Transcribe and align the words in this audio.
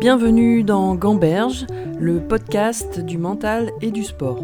Bienvenue 0.00 0.62
dans 0.62 0.94
Gamberge, 0.94 1.66
le 1.98 2.20
podcast 2.20 3.00
du 3.00 3.18
mental 3.18 3.72
et 3.80 3.90
du 3.90 4.04
sport. 4.04 4.38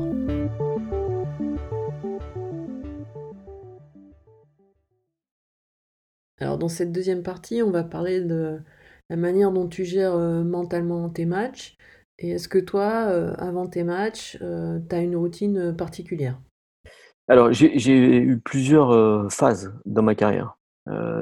Alors 6.40 6.58
dans 6.58 6.68
cette 6.68 6.90
deuxième 6.90 7.22
partie, 7.22 7.62
on 7.62 7.70
va 7.70 7.84
parler 7.84 8.20
de 8.20 8.58
la 9.08 9.16
manière 9.16 9.52
dont 9.52 9.68
tu 9.68 9.84
gères 9.84 10.16
euh, 10.16 10.42
mentalement 10.42 11.08
tes 11.08 11.24
matchs. 11.24 11.76
Et 12.18 12.30
est-ce 12.30 12.48
que 12.48 12.58
toi, 12.58 13.06
euh, 13.10 13.32
avant 13.38 13.68
tes 13.68 13.84
matchs, 13.84 14.36
euh, 14.42 14.80
tu 14.90 14.96
as 14.96 15.02
une 15.02 15.14
routine 15.14 15.72
particulière? 15.76 16.40
Alors 17.28 17.52
j'ai 17.52 18.18
eu 18.18 18.40
plusieurs 18.40 19.32
phases 19.32 19.72
dans 19.86 20.02
ma 20.02 20.16
carrière. 20.16 20.58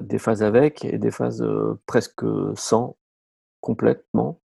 des 0.02 0.18
phases 0.18 0.42
avec 0.42 0.86
et 0.86 0.96
des 0.96 1.10
phases 1.10 1.44
presque 1.86 2.24
sans 2.56 2.96
complètement. 3.62 4.40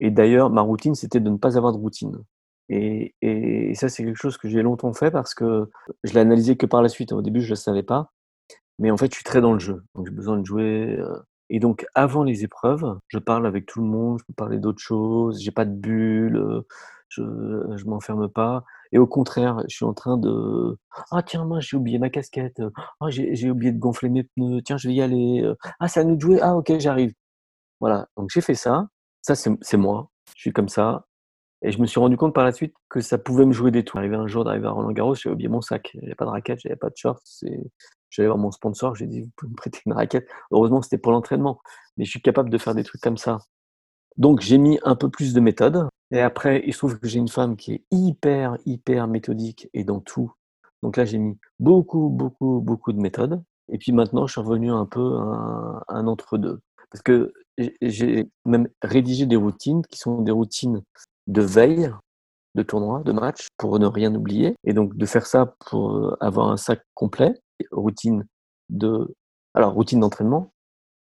Et 0.00 0.10
d'ailleurs, 0.10 0.50
ma 0.50 0.62
routine, 0.62 0.94
c'était 0.94 1.20
de 1.20 1.30
ne 1.30 1.36
pas 1.36 1.58
avoir 1.58 1.72
de 1.72 1.78
routine. 1.78 2.24
Et, 2.70 3.14
et, 3.22 3.74
ça, 3.74 3.88
c'est 3.90 4.04
quelque 4.04 4.16
chose 4.16 4.38
que 4.38 4.48
j'ai 4.48 4.62
longtemps 4.62 4.94
fait 4.94 5.10
parce 5.10 5.34
que 5.34 5.70
je 6.04 6.14
l'ai 6.14 6.20
analysé 6.20 6.56
que 6.56 6.66
par 6.66 6.82
la 6.82 6.88
suite. 6.88 7.12
Au 7.12 7.22
début, 7.22 7.40
je 7.40 7.46
ne 7.46 7.50
le 7.50 7.56
savais 7.56 7.82
pas. 7.82 8.12
Mais 8.78 8.90
en 8.90 8.96
fait, 8.96 9.10
je 9.10 9.16
suis 9.16 9.24
très 9.24 9.40
dans 9.42 9.52
le 9.52 9.58
jeu. 9.58 9.84
Donc, 9.94 10.06
j'ai 10.06 10.12
besoin 10.12 10.38
de 10.38 10.46
jouer. 10.46 10.96
Euh. 10.98 11.16
Et 11.50 11.60
donc, 11.60 11.86
avant 11.94 12.24
les 12.24 12.44
épreuves, 12.44 12.98
je 13.08 13.18
parle 13.18 13.46
avec 13.46 13.66
tout 13.66 13.80
le 13.80 13.86
monde, 13.86 14.18
je 14.20 14.24
peux 14.24 14.34
parler 14.34 14.58
d'autres 14.58 14.80
choses, 14.80 15.40
j'ai 15.42 15.50
pas 15.50 15.66
de 15.66 15.74
bulle, 15.74 16.36
euh, 16.36 16.62
je 17.10 17.22
ne 17.22 17.90
m'enferme 17.90 18.28
pas. 18.28 18.64
Et 18.92 18.98
au 18.98 19.06
contraire, 19.06 19.62
je 19.68 19.76
suis 19.76 19.84
en 19.84 19.94
train 19.94 20.16
de 20.16 20.78
Ah, 21.10 21.22
tiens, 21.22 21.44
moi, 21.44 21.60
j'ai 21.60 21.76
oublié 21.76 21.98
ma 21.98 22.10
casquette. 22.10 22.62
Ah, 23.00 23.10
j'ai 23.10 23.50
oublié 23.50 23.72
de 23.72 23.78
gonfler 23.78 24.08
mes 24.08 24.24
pneus. 24.24 24.62
Tiens, 24.62 24.78
je 24.78 24.88
vais 24.88 24.94
y 24.94 25.02
aller. 25.02 25.44
Ah, 25.80 25.88
c'est 25.88 26.00
à 26.00 26.04
nous 26.04 26.16
de 26.16 26.20
jouer. 26.20 26.38
Ah, 26.42 26.56
ok, 26.56 26.72
j'arrive. 26.78 27.12
Voilà, 27.82 28.06
donc 28.16 28.30
j'ai 28.32 28.40
fait 28.40 28.54
ça. 28.54 28.86
Ça, 29.22 29.34
c'est 29.34 29.76
moi. 29.76 30.08
Je 30.36 30.40
suis 30.40 30.52
comme 30.52 30.68
ça. 30.68 31.04
Et 31.62 31.72
je 31.72 31.80
me 31.80 31.86
suis 31.86 31.98
rendu 31.98 32.16
compte 32.16 32.32
par 32.32 32.44
la 32.44 32.52
suite 32.52 32.74
que 32.88 33.00
ça 33.00 33.18
pouvait 33.18 33.44
me 33.44 33.52
jouer 33.52 33.72
des 33.72 33.84
tours. 33.84 33.98
Arrivé 33.98 34.14
un 34.14 34.28
jour 34.28 34.44
d'arriver 34.44 34.68
à 34.68 34.70
Roland 34.70 34.92
Garros, 34.92 35.16
j'ai 35.16 35.28
oublié 35.28 35.48
mon 35.48 35.60
sac. 35.60 35.90
J'avais 36.00 36.14
pas 36.14 36.24
de 36.24 36.30
raquette, 36.30 36.60
j'avais 36.60 36.76
pas 36.76 36.90
de 36.90 36.96
shorts. 36.96 37.20
J'allais 38.08 38.28
voir 38.28 38.38
mon 38.38 38.52
sponsor, 38.52 38.94
j'ai 38.94 39.08
dit, 39.08 39.22
vous 39.22 39.30
pouvez 39.34 39.50
me 39.50 39.56
prêter 39.56 39.80
une 39.84 39.94
raquette. 39.94 40.28
Heureusement, 40.52 40.80
c'était 40.80 40.96
pour 40.96 41.10
l'entraînement. 41.10 41.60
Mais 41.96 42.04
je 42.04 42.10
suis 42.10 42.22
capable 42.22 42.50
de 42.50 42.58
faire 42.58 42.76
des 42.76 42.84
trucs 42.84 43.00
comme 43.00 43.16
ça. 43.16 43.38
Donc, 44.16 44.42
j'ai 44.42 44.58
mis 44.58 44.78
un 44.84 44.94
peu 44.94 45.10
plus 45.10 45.34
de 45.34 45.40
méthode. 45.40 45.88
Et 46.12 46.20
après, 46.20 46.62
il 46.64 46.72
se 46.72 46.78
trouve 46.78 47.00
que 47.00 47.08
j'ai 47.08 47.18
une 47.18 47.28
femme 47.28 47.56
qui 47.56 47.72
est 47.72 47.84
hyper, 47.90 48.58
hyper 48.64 49.08
méthodique 49.08 49.68
et 49.74 49.82
dans 49.82 49.98
tout. 49.98 50.32
Donc 50.84 50.96
là, 50.96 51.04
j'ai 51.04 51.18
mis 51.18 51.36
beaucoup, 51.58 52.10
beaucoup, 52.10 52.60
beaucoup 52.60 52.92
de 52.92 53.00
méthode. 53.00 53.42
Et 53.68 53.78
puis 53.78 53.90
maintenant, 53.90 54.28
je 54.28 54.32
suis 54.32 54.40
revenu 54.40 54.70
un 54.70 54.86
peu 54.86 55.16
à 55.18 55.82
un 55.88 56.06
entre-deux. 56.06 56.60
Parce 56.92 57.02
que 57.02 57.32
j'ai 57.80 58.28
même 58.44 58.68
rédigé 58.82 59.24
des 59.24 59.36
routines 59.36 59.82
qui 59.86 59.98
sont 59.98 60.20
des 60.20 60.30
routines 60.30 60.82
de 61.26 61.40
veille, 61.42 61.90
de 62.54 62.62
tournoi, 62.62 63.02
de 63.02 63.12
match, 63.12 63.48
pour 63.56 63.78
ne 63.78 63.86
rien 63.86 64.14
oublier. 64.14 64.54
Et 64.64 64.74
donc 64.74 64.96
de 64.96 65.06
faire 65.06 65.26
ça 65.26 65.54
pour 65.70 65.96
euh, 65.96 66.16
avoir 66.20 66.50
un 66.50 66.58
sac 66.58 66.82
complet, 66.94 67.40
routine 67.70 68.26
de, 68.68 69.14
alors 69.54 69.72
routine 69.72 70.00
d'entraînement, 70.00 70.52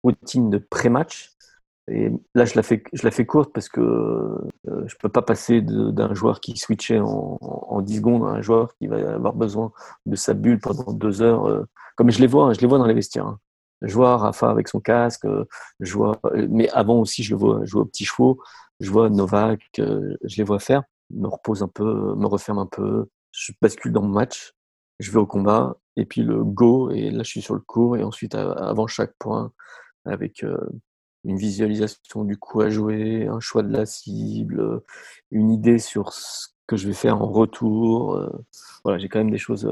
routine 0.03 0.49
de 0.49 0.57
pré-match. 0.57 1.31
Et 1.87 2.09
là, 2.33 2.45
je 2.45 2.55
la 2.55 2.63
fais, 2.63 2.83
je 2.93 3.03
la 3.03 3.11
fais 3.11 3.27
courte 3.27 3.53
parce 3.53 3.69
que 3.69 3.79
euh, 3.79 4.87
je 4.87 4.95
peux 4.99 5.09
pas 5.09 5.21
passer 5.21 5.61
d'un 5.61 6.15
joueur 6.15 6.39
qui 6.41 6.57
switchait 6.57 6.99
en, 6.99 7.37
en, 7.41 7.81
10 7.81 7.97
secondes 7.97 8.23
à 8.23 8.31
un 8.31 8.41
joueur 8.41 8.75
qui 8.77 8.87
va 8.87 9.13
avoir 9.13 9.33
besoin 9.33 9.71
de 10.07 10.15
sa 10.15 10.33
bulle 10.33 10.59
pendant 10.59 10.93
deux 10.93 11.21
heures. 11.21 11.45
Euh, 11.45 11.63
comme 11.95 12.09
je 12.09 12.19
les 12.21 12.27
vois, 12.27 12.45
hein, 12.47 12.53
je 12.53 12.61
les 12.61 12.67
vois 12.67 12.79
dans 12.79 12.87
les 12.87 12.95
vestiaires. 12.95 13.27
Hein. 13.27 13.39
Je 13.85 13.93
vois 13.93 14.17
Rafa 14.17 14.49
avec 14.49 14.67
son 14.67 14.79
casque, 14.79 15.25
je 15.79 15.93
vois, 15.93 16.19
mais 16.49 16.69
avant 16.69 16.99
aussi, 16.99 17.23
je 17.23 17.35
le 17.35 17.39
vois 17.39 17.63
jouer 17.65 17.81
aux 17.81 17.85
petits 17.85 18.05
chevaux, 18.05 18.41
je 18.79 18.91
vois 18.91 19.09
Novak, 19.09 19.61
je 19.77 20.37
les 20.37 20.43
vois 20.43 20.59
faire, 20.59 20.83
me 21.11 21.27
repose 21.27 21.63
un 21.63 21.67
peu, 21.67 22.15
me 22.15 22.25
referme 22.25 22.57
un 22.57 22.65
peu, 22.65 23.07
je 23.31 23.53
bascule 23.61 23.91
dans 23.93 24.01
mon 24.01 24.09
match, 24.09 24.53
je 24.99 25.11
vais 25.11 25.19
au 25.19 25.27
combat, 25.27 25.77
et 25.95 26.05
puis 26.05 26.23
le 26.23 26.43
go, 26.43 26.89
et 26.89 27.11
là 27.11 27.23
je 27.23 27.29
suis 27.29 27.41
sur 27.41 27.53
le 27.53 27.61
cours, 27.61 27.95
et 27.95 28.03
ensuite 28.03 28.35
avant 28.35 28.87
chaque 28.87 29.13
point, 29.19 29.51
avec 30.05 30.43
une 31.23 31.37
visualisation 31.37 32.23
du 32.23 32.37
coup 32.37 32.61
à 32.61 32.69
jouer, 32.69 33.27
un 33.27 33.39
choix 33.39 33.61
de 33.63 33.71
la 33.71 33.85
cible, 33.85 34.81
une 35.31 35.51
idée 35.51 35.79
sur 35.79 36.11
ce 36.11 36.47
que 36.67 36.75
je 36.75 36.87
vais 36.87 36.93
faire 36.93 37.21
en 37.21 37.27
retour. 37.27 38.19
Voilà, 38.83 38.97
j'ai 38.97 39.09
quand 39.09 39.19
même 39.19 39.31
des 39.31 39.37
choses 39.37 39.71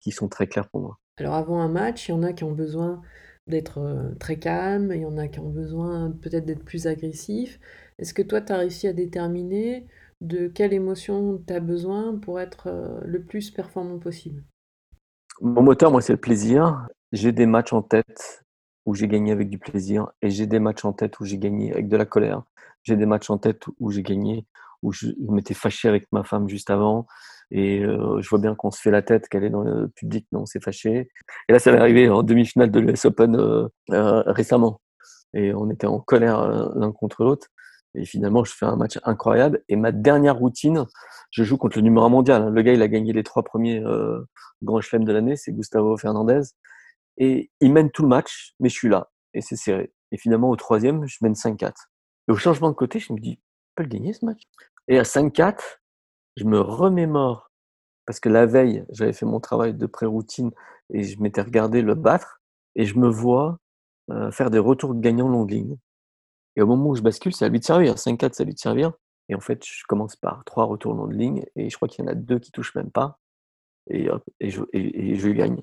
qui 0.00 0.10
sont 0.12 0.28
très 0.28 0.46
claires 0.46 0.68
pour 0.68 0.82
moi. 0.82 0.98
Alors 1.18 1.34
avant 1.34 1.60
un 1.60 1.68
match, 1.68 2.08
il 2.08 2.12
y 2.12 2.14
en 2.14 2.22
a 2.22 2.34
qui 2.34 2.44
ont 2.44 2.52
besoin 2.52 3.00
d'être 3.46 3.78
euh, 3.78 4.14
très 4.18 4.38
calme, 4.38 4.92
il 4.92 5.02
y 5.02 5.06
en 5.06 5.18
a 5.18 5.28
qui 5.28 5.40
ont 5.40 5.50
besoin 5.50 6.10
peut-être 6.10 6.44
d'être 6.44 6.64
plus 6.64 6.86
agressifs. 6.86 7.60
Est-ce 7.98 8.14
que 8.14 8.22
toi, 8.22 8.40
tu 8.40 8.52
as 8.52 8.58
réussi 8.58 8.88
à 8.88 8.92
déterminer 8.92 9.86
de 10.20 10.48
quelle 10.48 10.72
émotion 10.72 11.42
tu 11.46 11.52
as 11.52 11.60
besoin 11.60 12.16
pour 12.16 12.40
être 12.40 12.68
euh, 12.68 13.00
le 13.04 13.22
plus 13.22 13.50
performant 13.50 13.98
possible? 13.98 14.42
Mon 15.40 15.62
moteur, 15.62 15.90
moi, 15.90 16.00
c'est 16.00 16.12
le 16.12 16.20
plaisir. 16.20 16.86
J'ai 17.12 17.32
des 17.32 17.46
matchs 17.46 17.72
en 17.72 17.82
tête 17.82 18.44
où 18.84 18.94
j'ai 18.94 19.08
gagné 19.08 19.32
avec 19.32 19.48
du 19.48 19.58
plaisir 19.58 20.08
et 20.22 20.30
j'ai 20.30 20.46
des 20.46 20.58
matchs 20.58 20.84
en 20.84 20.92
tête 20.92 21.20
où 21.20 21.24
j'ai 21.24 21.38
gagné 21.38 21.72
avec 21.72 21.88
de 21.88 21.96
la 21.96 22.06
colère. 22.06 22.42
J'ai 22.82 22.96
des 22.96 23.06
matchs 23.06 23.30
en 23.30 23.38
tête 23.38 23.64
où 23.80 23.90
j'ai 23.90 24.02
gagné, 24.02 24.46
où 24.82 24.92
je 24.92 25.08
m'étais 25.18 25.54
fâché 25.54 25.88
avec 25.88 26.06
ma 26.12 26.24
femme 26.24 26.48
juste 26.48 26.70
avant 26.70 27.06
et 27.50 27.84
euh, 27.84 28.20
je 28.20 28.28
vois 28.28 28.38
bien 28.38 28.54
qu'on 28.54 28.70
se 28.70 28.80
fait 28.80 28.90
la 28.90 29.02
tête, 29.02 29.28
qu'elle 29.28 29.44
est 29.44 29.50
dans 29.50 29.62
le 29.62 29.88
public, 29.88 30.26
mais 30.32 30.38
on 30.38 30.46
s'est 30.46 30.60
fâché. 30.60 31.08
Et 31.48 31.52
là, 31.52 31.58
ça 31.58 31.72
m'est 31.72 31.78
arrivé 31.78 32.08
en 32.08 32.22
demi-finale 32.22 32.70
de 32.70 32.80
l'US 32.80 33.04
Open 33.04 33.36
euh, 33.36 33.68
euh, 33.90 34.22
récemment. 34.26 34.80
Et 35.34 35.54
on 35.54 35.70
était 35.70 35.86
en 35.86 36.00
colère 36.00 36.72
l'un 36.76 36.92
contre 36.92 37.22
l'autre. 37.24 37.48
Et 37.94 38.04
finalement, 38.04 38.44
je 38.44 38.52
fais 38.52 38.66
un 38.66 38.76
match 38.76 38.98
incroyable. 39.04 39.62
Et 39.68 39.76
ma 39.76 39.92
dernière 39.92 40.36
routine, 40.36 40.86
je 41.30 41.44
joue 41.44 41.56
contre 41.56 41.78
le 41.78 41.82
numéro 41.82 42.08
mondial. 42.08 42.52
Le 42.52 42.62
gars, 42.62 42.72
il 42.72 42.82
a 42.82 42.88
gagné 42.88 43.12
les 43.12 43.22
trois 43.22 43.42
premiers 43.42 43.82
grands 44.62 44.80
chelems 44.80 45.04
de 45.04 45.12
l'année, 45.12 45.36
c'est 45.36 45.52
Gustavo 45.52 45.96
Fernandez. 45.96 46.42
Et 47.18 47.50
il 47.60 47.72
mène 47.72 47.90
tout 47.90 48.02
le 48.02 48.08
match, 48.08 48.54
mais 48.60 48.68
je 48.68 48.74
suis 48.74 48.88
là. 48.88 49.10
Et 49.34 49.40
c'est 49.40 49.56
serré. 49.56 49.92
Et 50.12 50.18
finalement, 50.18 50.50
au 50.50 50.56
troisième, 50.56 51.06
je 51.06 51.18
mène 51.20 51.34
5-4. 51.34 51.72
Et 52.28 52.32
au 52.32 52.36
changement 52.36 52.68
de 52.68 52.74
côté, 52.74 52.98
je 52.98 53.12
me 53.12 53.18
dis, 53.18 53.32
je 53.32 53.72
peux 53.74 53.82
le 53.82 53.88
gagner 53.88 54.12
ce 54.12 54.24
match? 54.24 54.42
Et 54.88 54.98
à 54.98 55.02
5-4, 55.02 55.58
je 56.36 56.44
me 56.44 56.60
remémore, 56.60 57.50
parce 58.04 58.20
que 58.20 58.28
la 58.28 58.46
veille, 58.46 58.84
j'avais 58.90 59.12
fait 59.12 59.26
mon 59.26 59.40
travail 59.40 59.74
de 59.74 59.86
pré-routine 59.86 60.50
et 60.92 61.02
je 61.02 61.20
m'étais 61.20 61.42
regardé 61.42 61.82
le 61.82 61.94
battre, 61.94 62.40
et 62.74 62.84
je 62.84 62.98
me 62.98 63.08
vois 63.08 63.58
faire 64.30 64.50
des 64.50 64.58
retours 64.58 64.94
gagnants 64.94 65.28
longue 65.28 65.50
ligne. 65.50 65.76
Et 66.54 66.62
au 66.62 66.66
moment 66.66 66.90
où 66.90 66.94
je 66.94 67.02
bascule, 67.02 67.34
c'est 67.34 67.44
à 67.44 67.48
lui 67.48 67.58
de 67.58 67.64
servir. 67.64 67.94
5-4, 67.94 68.30
c'est 68.32 68.42
à 68.42 68.46
lui 68.46 68.54
de 68.54 68.58
servir. 68.58 68.92
Et 69.28 69.34
en 69.34 69.40
fait, 69.40 69.64
je 69.64 69.82
commence 69.88 70.16
par 70.16 70.44
trois 70.44 70.64
retours 70.64 70.94
longue 70.94 71.12
ligne, 71.12 71.44
et 71.56 71.68
je 71.68 71.76
crois 71.76 71.88
qu'il 71.88 72.04
y 72.04 72.08
en 72.08 72.10
a 72.10 72.14
deux 72.14 72.38
qui 72.38 72.52
touchent 72.52 72.74
même 72.74 72.90
pas. 72.90 73.18
Et, 73.90 74.08
et, 74.40 74.50
je, 74.50 74.62
et, 74.72 75.14
je 75.16 75.28
gagne. 75.30 75.62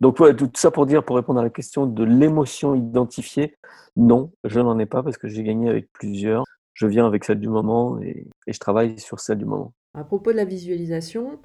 donc, 0.00 0.20
ouais, 0.20 0.34
tout 0.34 0.50
ça 0.54 0.70
pour 0.70 0.86
dire, 0.86 1.04
pour 1.04 1.16
répondre 1.16 1.40
à 1.40 1.42
la 1.42 1.50
question 1.50 1.86
de 1.86 2.04
l'émotion 2.04 2.74
identifiée, 2.74 3.56
non, 3.96 4.32
je 4.44 4.60
n'en 4.60 4.78
ai 4.78 4.86
pas 4.86 5.02
parce 5.02 5.18
que 5.18 5.28
j'ai 5.28 5.42
gagné 5.42 5.68
avec 5.68 5.90
plusieurs. 5.92 6.44
Je 6.74 6.86
viens 6.86 7.06
avec 7.06 7.24
celle 7.24 7.40
du 7.40 7.48
moment 7.48 8.00
et 8.00 8.26
je 8.46 8.58
travaille 8.58 8.98
sur 8.98 9.20
celle 9.20 9.38
du 9.38 9.44
moment. 9.44 9.74
À 9.94 10.04
propos 10.04 10.32
de 10.32 10.36
la 10.36 10.44
visualisation, 10.44 11.40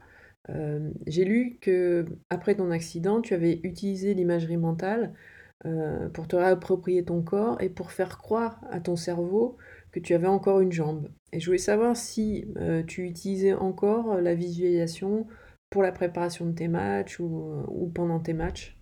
euh, 0.49 0.91
j'ai 1.07 1.25
lu 1.25 1.57
que 1.61 2.05
après 2.29 2.55
ton 2.55 2.71
accident, 2.71 3.21
tu 3.21 3.33
avais 3.33 3.59
utilisé 3.63 4.13
l'imagerie 4.13 4.57
mentale 4.57 5.13
euh, 5.65 6.09
pour 6.09 6.27
te 6.27 6.35
réapproprier 6.35 7.03
ton 7.05 7.21
corps 7.23 7.61
et 7.61 7.69
pour 7.69 7.91
faire 7.91 8.17
croire 8.17 8.61
à 8.71 8.79
ton 8.79 8.95
cerveau 8.95 9.57
que 9.91 9.99
tu 9.99 10.13
avais 10.13 10.27
encore 10.27 10.59
une 10.61 10.71
jambe. 10.71 11.09
Et 11.31 11.39
je 11.39 11.47
voulais 11.47 11.57
savoir 11.57 11.97
si 11.97 12.45
euh, 12.57 12.83
tu 12.83 13.05
utilisais 13.05 13.53
encore 13.53 14.21
la 14.21 14.35
visualisation 14.35 15.27
pour 15.69 15.83
la 15.83 15.91
préparation 15.91 16.45
de 16.45 16.53
tes 16.53 16.67
matchs 16.67 17.19
ou 17.19 17.91
pendant 17.93 18.19
tes 18.19 18.33
matchs. 18.33 18.74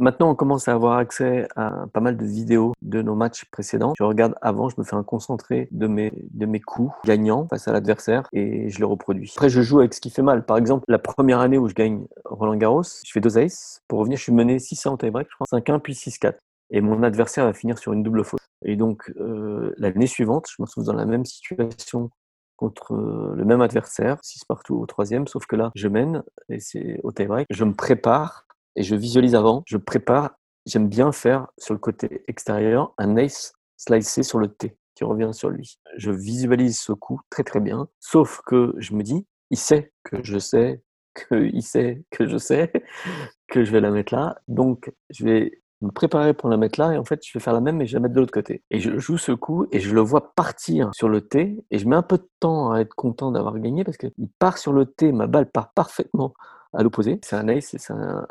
Maintenant, 0.00 0.30
on 0.30 0.34
commence 0.36 0.68
à 0.68 0.74
avoir 0.74 0.98
accès 0.98 1.48
à 1.56 1.86
pas 1.92 1.98
mal 1.98 2.16
de 2.16 2.24
vidéos 2.24 2.72
de 2.82 3.02
nos 3.02 3.16
matchs 3.16 3.44
précédents. 3.46 3.94
Je 3.98 4.04
regarde 4.04 4.36
avant, 4.42 4.68
je 4.68 4.76
me 4.78 4.84
fais 4.84 4.94
un 4.94 5.02
concentré 5.02 5.66
de 5.72 5.88
mes, 5.88 6.12
de 6.30 6.46
mes 6.46 6.60
coups 6.60 6.94
gagnants 7.04 7.48
face 7.48 7.66
à 7.66 7.72
l'adversaire 7.72 8.28
et 8.32 8.70
je 8.70 8.78
les 8.78 8.84
reproduis. 8.84 9.32
Après, 9.34 9.48
je 9.48 9.60
joue 9.60 9.80
avec 9.80 9.94
ce 9.94 10.00
qui 10.00 10.10
fait 10.10 10.22
mal. 10.22 10.44
Par 10.44 10.56
exemple, 10.56 10.84
la 10.86 11.00
première 11.00 11.40
année 11.40 11.58
où 11.58 11.68
je 11.68 11.74
gagne 11.74 12.06
Roland 12.24 12.54
Garros, 12.54 12.84
je 12.84 13.10
fais 13.10 13.20
deux 13.20 13.38
aces. 13.38 13.82
Pour 13.88 13.98
revenir, 13.98 14.18
je 14.18 14.22
suis 14.22 14.32
mené 14.32 14.60
6 14.60 14.86
en 14.86 14.96
tie-break, 14.96 15.26
je 15.28 15.34
crois. 15.34 15.46
5-1 15.58 15.80
puis 15.80 15.94
6-4. 15.94 16.34
Et 16.70 16.80
mon 16.80 17.02
adversaire 17.02 17.46
va 17.46 17.52
finir 17.52 17.76
sur 17.78 17.92
une 17.92 18.04
double 18.04 18.24
faute. 18.24 18.40
Et 18.64 18.76
donc, 18.76 19.12
euh, 19.18 19.74
l'année 19.78 20.06
suivante, 20.06 20.46
je 20.48 20.62
me 20.62 20.66
retrouve 20.66 20.84
dans 20.84 20.92
la 20.92 21.06
même 21.06 21.24
situation 21.24 22.10
contre 22.56 22.92
euh, 22.94 23.34
le 23.36 23.44
même 23.44 23.62
adversaire, 23.62 24.18
6 24.22 24.44
partout 24.44 24.76
au 24.76 24.86
troisième, 24.86 25.26
sauf 25.26 25.46
que 25.46 25.56
là, 25.56 25.70
je 25.74 25.88
mène, 25.88 26.22
et 26.48 26.60
c'est 26.60 27.00
au 27.04 27.12
tie-break. 27.12 27.46
Je 27.50 27.64
me 27.64 27.72
prépare 27.72 28.47
et 28.78 28.84
je 28.84 28.94
visualise 28.94 29.34
avant, 29.34 29.64
je 29.66 29.76
prépare. 29.76 30.30
J'aime 30.64 30.88
bien 30.88 31.10
faire 31.10 31.48
sur 31.58 31.74
le 31.74 31.80
côté 31.80 32.22
extérieur 32.28 32.94
un 32.96 33.16
ace 33.16 33.52
slicé 33.76 34.22
sur 34.22 34.38
le 34.38 34.46
T 34.46 34.76
qui 34.94 35.02
revient 35.02 35.30
sur 35.32 35.50
lui. 35.50 35.78
Je 35.96 36.12
visualise 36.12 36.78
ce 36.78 36.92
coup 36.92 37.20
très 37.28 37.42
très 37.42 37.60
bien, 37.60 37.88
sauf 37.98 38.40
que 38.46 38.74
je 38.78 38.94
me 38.94 39.02
dis, 39.02 39.26
il 39.50 39.58
sait 39.58 39.92
que 40.04 40.22
je 40.22 40.38
sais, 40.38 40.80
qu'il 41.28 41.62
sait 41.62 42.04
que 42.10 42.28
je 42.28 42.36
sais 42.38 42.70
que 43.48 43.64
je 43.64 43.72
vais 43.72 43.80
la 43.80 43.90
mettre 43.90 44.14
là, 44.14 44.40
donc 44.46 44.92
je 45.10 45.24
vais 45.24 45.60
me 45.80 45.90
préparer 45.90 46.32
pour 46.34 46.48
la 46.48 46.56
mettre 46.56 46.78
là 46.78 46.92
et 46.92 46.98
en 46.98 47.04
fait, 47.04 47.20
je 47.24 47.36
vais 47.36 47.42
faire 47.42 47.54
la 47.54 47.60
même 47.60 47.78
mais 47.78 47.86
je 47.86 47.92
vais 47.92 47.96
la 47.96 48.02
mettre 48.02 48.14
de 48.14 48.20
l'autre 48.20 48.32
côté 48.32 48.62
et 48.70 48.78
je 48.78 48.96
joue 48.98 49.18
ce 49.18 49.32
coup 49.32 49.66
et 49.72 49.80
je 49.80 49.92
le 49.92 50.00
vois 50.00 50.34
partir 50.34 50.90
sur 50.94 51.08
le 51.08 51.20
T 51.20 51.64
et 51.70 51.78
je 51.78 51.88
mets 51.88 51.96
un 51.96 52.02
peu 52.02 52.18
de 52.18 52.28
temps 52.38 52.72
à 52.72 52.80
être 52.80 52.94
content 52.94 53.32
d'avoir 53.32 53.58
gagné 53.58 53.82
parce 53.82 53.96
qu'il 53.96 54.12
part 54.38 54.58
sur 54.58 54.72
le 54.72 54.86
T, 54.86 55.10
ma 55.10 55.26
balle 55.26 55.50
part 55.50 55.72
parfaitement 55.72 56.34
à 56.72 56.82
l'opposé. 56.82 57.18
C'est 57.22 57.36
un 57.36 57.48
ace, 57.48 57.74
c'est 57.76 57.92
un, 57.92 58.26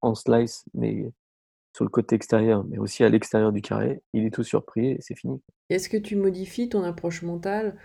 en 0.00 0.14
slice 0.14 0.64
mais 0.74 1.12
sur 1.74 1.84
le 1.84 1.90
côté 1.90 2.16
extérieur, 2.16 2.64
mais 2.64 2.78
aussi 2.78 3.04
à 3.04 3.08
l'extérieur 3.08 3.52
du 3.52 3.62
carré. 3.62 4.02
Il 4.12 4.24
est 4.26 4.34
tout 4.34 4.42
surpris 4.42 4.90
et 4.90 4.98
c'est 5.00 5.14
fini. 5.14 5.40
Est-ce 5.68 5.88
que 5.88 5.96
tu 5.96 6.16
modifies 6.16 6.68
ton 6.68 6.82
approche 6.82 7.22
mentale 7.22 7.76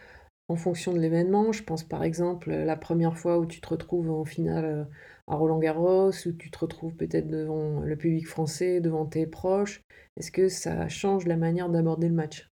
en 0.48 0.56
fonction 0.56 0.92
de 0.94 1.00
l'événement? 1.00 1.52
Je 1.52 1.63
pense 1.63 1.84
par 1.84 2.04
exemple 2.04 2.52
la 2.52 2.75
première 2.75 3.18
fois 3.18 3.38
où 3.38 3.46
tu 3.46 3.62
te 3.62 3.69
retrouves 3.69 4.10
en 4.10 4.25
finale 4.25 4.66
euh, 4.66 4.84
à 5.28 5.36
Roland-Garros, 5.36 6.10
où 6.10 6.31
tu 6.31 6.50
te 6.50 6.58
retrouves 6.58 6.96
peut-être 6.96 7.28
devant 7.28 7.81
le 7.81 7.96
public 7.96 8.28
français, 8.28 8.81
devant 8.81 9.06
tes 9.06 9.28
proches. 9.28 9.81
Est-ce 10.18 10.31
que 10.31 10.50
ça 10.50 10.88
change 10.88 11.28
la 11.28 11.38
manière 11.38 11.69
d'aborder 11.69 12.08
le 12.08 12.16
match? 12.16 12.50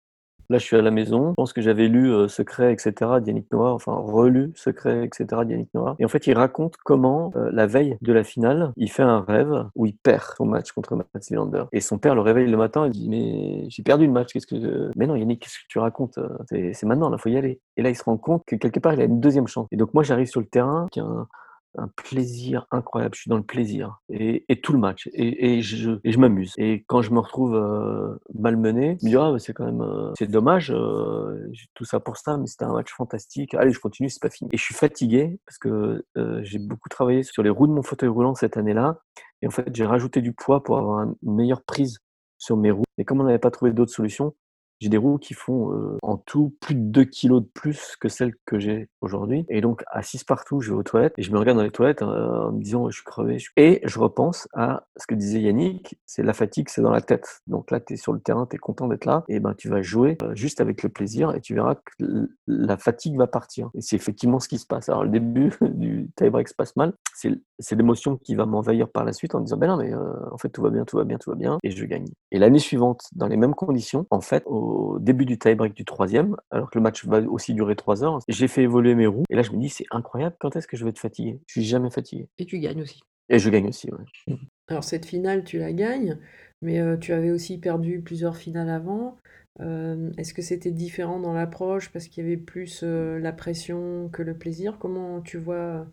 Là, 0.49 0.57
je 0.57 0.63
suis 0.63 0.75
à 0.75 0.81
la 0.81 0.91
maison. 0.91 1.29
Je 1.29 1.33
pense 1.35 1.53
que 1.53 1.61
j'avais 1.61 1.87
lu 1.87 2.11
euh, 2.11 2.27
Secret, 2.27 2.73
etc. 2.73 2.93
d'Yannick 3.21 3.51
Noah, 3.51 3.73
enfin 3.73 3.93
relu 3.93 4.51
Secret, 4.55 5.05
etc. 5.05 5.25
d'Yannick 5.45 5.69
Noah. 5.73 5.95
Et 5.99 6.05
en 6.05 6.07
fait, 6.07 6.27
il 6.27 6.33
raconte 6.33 6.75
comment, 6.83 7.31
euh, 7.35 7.49
la 7.51 7.67
veille 7.67 7.97
de 8.01 8.13
la 8.13 8.23
finale, 8.23 8.71
il 8.77 8.91
fait 8.91 9.03
un 9.03 9.21
rêve 9.21 9.65
où 9.75 9.85
il 9.85 9.95
perd 9.95 10.23
son 10.37 10.45
match 10.45 10.71
contre 10.71 10.95
Matt 10.95 11.29
Lander. 11.31 11.63
Et 11.71 11.81
son 11.81 11.97
père 11.97 12.15
le 12.15 12.21
réveille 12.21 12.49
le 12.49 12.57
matin 12.57 12.85
et 12.85 12.89
dit 12.89 13.09
Mais 13.09 13.65
j'ai 13.69 13.83
perdu 13.83 14.05
le 14.05 14.11
match, 14.11 14.33
qu'est-ce 14.33 14.47
que. 14.47 14.91
Mais 14.95 15.07
non, 15.07 15.15
Yannick, 15.15 15.41
qu'est-ce 15.41 15.59
que 15.59 15.67
tu 15.67 15.79
racontes? 15.79 16.19
C'est 16.49 16.83
maintenant, 16.83 17.09
là, 17.09 17.17
faut 17.17 17.29
y 17.29 17.37
aller. 17.37 17.59
Et 17.77 17.81
là, 17.81 17.89
il 17.89 17.95
se 17.95 18.03
rend 18.03 18.17
compte 18.17 18.43
que 18.45 18.55
quelque 18.55 18.79
part, 18.79 18.93
il 18.93 19.01
a 19.01 19.05
une 19.05 19.19
deuxième 19.19 19.47
chance. 19.47 19.67
Et 19.71 19.77
donc, 19.77 19.93
moi, 19.93 20.03
j'arrive 20.03 20.27
sur 20.27 20.39
le 20.39 20.47
terrain, 20.47 20.87
qui 20.91 20.99
a 20.99 21.27
un 21.77 21.87
plaisir 21.87 22.67
incroyable. 22.71 23.15
Je 23.15 23.21
suis 23.21 23.29
dans 23.29 23.37
le 23.37 23.43
plaisir 23.43 23.99
et, 24.09 24.45
et 24.49 24.61
tout 24.61 24.73
le 24.73 24.79
match 24.79 25.09
et, 25.13 25.57
et 25.57 25.61
je, 25.61 25.99
et 26.03 26.11
je 26.11 26.19
m'amuse. 26.19 26.53
Et 26.57 26.83
quand 26.87 27.01
je 27.01 27.11
me 27.11 27.19
retrouve 27.19 27.55
euh, 27.55 28.15
malmené, 28.33 28.97
je 29.01 29.05
me 29.05 29.09
dis 29.09 29.17
ah 29.17 29.33
c'est 29.39 29.53
quand 29.53 29.65
même 29.65 29.81
euh, 29.81 30.11
c'est 30.17 30.29
dommage. 30.29 30.71
Euh, 30.71 31.51
tout 31.73 31.85
ça 31.85 31.99
pour 31.99 32.17
ça, 32.17 32.37
mais 32.37 32.47
c'était 32.47 32.65
un 32.65 32.73
match 32.73 32.91
fantastique. 32.91 33.53
Allez, 33.53 33.71
je 33.71 33.79
continue, 33.79 34.09
c'est 34.09 34.21
pas 34.21 34.29
fini. 34.29 34.49
Et 34.53 34.57
je 34.57 34.63
suis 34.63 34.75
fatigué 34.75 35.39
parce 35.45 35.57
que 35.57 36.05
euh, 36.17 36.39
j'ai 36.43 36.59
beaucoup 36.59 36.89
travaillé 36.89 37.23
sur 37.23 37.43
les 37.43 37.49
roues 37.49 37.67
de 37.67 37.73
mon 37.73 37.83
fauteuil 37.83 38.09
roulant 38.09 38.35
cette 38.35 38.57
année-là. 38.57 38.99
Et 39.41 39.47
en 39.47 39.51
fait, 39.51 39.75
j'ai 39.75 39.85
rajouté 39.85 40.21
du 40.21 40.33
poids 40.33 40.63
pour 40.63 40.77
avoir 40.77 41.01
une 41.03 41.15
meilleure 41.21 41.63
prise 41.63 41.99
sur 42.37 42.57
mes 42.57 42.71
roues. 42.71 42.83
Et 42.97 43.05
comme 43.05 43.21
on 43.21 43.23
n'avait 43.23 43.39
pas 43.39 43.51
trouvé 43.51 43.71
d'autres 43.71 43.91
solutions, 43.91 44.35
j'ai 44.83 44.89
des 44.89 44.97
roues 44.97 45.17
qui 45.17 45.33
font 45.33 45.71
euh, 45.71 45.97
en 46.01 46.17
tout 46.17 46.53
plus 46.59 46.75
de 46.75 46.81
2 46.81 47.05
kilos 47.05 47.41
de 47.41 47.47
plus 47.47 47.95
que 48.01 48.09
celles 48.09 48.33
que 48.45 48.59
j'ai 48.59 48.89
aujourd'hui. 48.99 49.45
Et 49.47 49.61
donc, 49.61 49.81
6 50.01 50.25
partout, 50.25 50.59
je 50.59 50.71
vais 50.71 50.77
aux 50.77 50.83
toilettes 50.83 51.13
et 51.17 51.23
je 51.23 51.31
me 51.31 51.39
regarde 51.39 51.57
dans 51.57 51.63
les 51.63 51.71
toilettes 51.71 52.01
euh, 52.01 52.49
en 52.49 52.51
me 52.51 52.61
disant, 52.61 52.89
je 52.89 52.97
suis 52.97 53.05
crevé. 53.05 53.37
Et 53.55 53.79
je 53.85 53.97
repense 53.97 54.49
à 54.53 54.85
ce 54.97 55.07
que 55.07 55.15
disait 55.15 55.39
Yannick, 55.39 55.97
c'est 56.05 56.21
la 56.21 56.33
fatigue, 56.33 56.67
c'est 56.67 56.81
dans 56.81 56.91
la 56.91 56.99
tête. 56.99 57.41
Donc 57.47 57.71
là, 57.71 57.79
tu 57.79 57.93
es 57.93 57.95
sur 57.95 58.11
le 58.11 58.19
terrain, 58.19 58.45
tu 58.45 58.57
es 58.57 58.59
content 58.59 58.89
d'être 58.89 59.05
là, 59.05 59.23
et 59.29 59.39
ben 59.39 59.53
tu 59.53 59.69
vas 59.69 59.81
jouer 59.81 60.17
euh, 60.21 60.35
juste 60.35 60.59
avec 60.59 60.83
le 60.83 60.89
plaisir 60.89 61.33
et 61.33 61.39
tu 61.39 61.55
verras 61.55 61.75
que 61.75 62.29
la 62.47 62.75
fatigue 62.75 63.17
va 63.17 63.27
partir. 63.27 63.69
Et 63.75 63.81
c'est 63.81 63.95
effectivement 63.95 64.41
ce 64.41 64.49
qui 64.49 64.57
se 64.57 64.67
passe. 64.67 64.89
Alors, 64.89 65.05
le 65.05 65.11
début 65.11 65.53
du 65.61 66.09
tie-break 66.17 66.49
se 66.49 66.55
passe 66.55 66.75
mal. 66.75 66.91
C'est 67.15 67.75
l'émotion 67.77 68.17
qui 68.17 68.35
va 68.35 68.45
m'envahir 68.45 68.89
par 68.89 69.05
la 69.05 69.13
suite 69.13 69.33
en 69.33 69.39
disant, 69.39 69.55
ben 69.55 69.67
non, 69.67 69.77
mais 69.77 69.93
en 69.93 70.37
fait, 70.37 70.49
tout 70.49 70.61
va 70.61 70.71
bien, 70.71 70.83
tout 70.83 70.97
va 70.97 71.05
bien, 71.05 71.17
tout 71.17 71.29
va 71.29 71.37
bien, 71.37 71.57
et 71.63 71.71
je 71.71 71.85
gagne. 71.85 72.07
Et 72.31 72.39
l'année 72.39 72.59
suivante, 72.59 73.07
dans 73.13 73.27
les 73.27 73.37
mêmes 73.37 73.55
conditions, 73.55 74.05
en 74.09 74.19
fait, 74.19 74.43
au 74.45 74.72
au 74.73 74.99
début 74.99 75.25
du 75.25 75.37
tie-break 75.37 75.73
du 75.73 75.85
troisième, 75.85 76.35
alors 76.51 76.69
que 76.69 76.77
le 76.77 76.83
match 76.83 77.05
va 77.05 77.21
aussi 77.21 77.53
durer 77.53 77.75
trois 77.75 78.03
heures. 78.03 78.19
J'ai 78.27 78.47
fait 78.47 78.63
évoluer 78.63 78.95
mes 78.95 79.07
roues 79.07 79.23
et 79.29 79.35
là 79.35 79.41
je 79.41 79.51
me 79.51 79.57
dis 79.57 79.69
c'est 79.69 79.85
incroyable, 79.91 80.35
quand 80.39 80.55
est-ce 80.55 80.67
que 80.67 80.77
je 80.77 80.83
vais 80.83 80.89
être 80.89 80.99
fatigué? 80.99 81.39
Je 81.47 81.53
suis 81.53 81.63
jamais 81.63 81.89
fatigué. 81.89 82.27
Et 82.37 82.45
tu 82.45 82.59
gagnes 82.59 82.81
aussi. 82.81 82.99
Et 83.29 83.39
je 83.39 83.49
gagne 83.49 83.67
aussi, 83.67 83.89
ouais. 83.91 84.35
Alors 84.67 84.83
cette 84.83 85.05
finale, 85.05 85.43
tu 85.43 85.59
la 85.59 85.73
gagnes, 85.73 86.17
mais 86.61 86.79
euh, 86.79 86.97
tu 86.97 87.13
avais 87.13 87.31
aussi 87.31 87.57
perdu 87.57 88.01
plusieurs 88.01 88.37
finales 88.37 88.69
avant. 88.69 89.17
Euh, 89.59 90.11
est-ce 90.17 90.33
que 90.33 90.41
c'était 90.41 90.71
différent 90.71 91.19
dans 91.19 91.33
l'approche 91.33 91.91
parce 91.91 92.07
qu'il 92.07 92.23
y 92.23 92.27
avait 92.27 92.37
plus 92.37 92.81
euh, 92.83 93.19
la 93.19 93.33
pression 93.33 94.09
que 94.09 94.23
le 94.23 94.37
plaisir? 94.37 94.79
Comment 94.79 95.21
tu 95.21 95.37
vois 95.37 95.85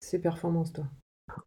ces 0.00 0.20
performances, 0.20 0.72
toi? 0.72 0.86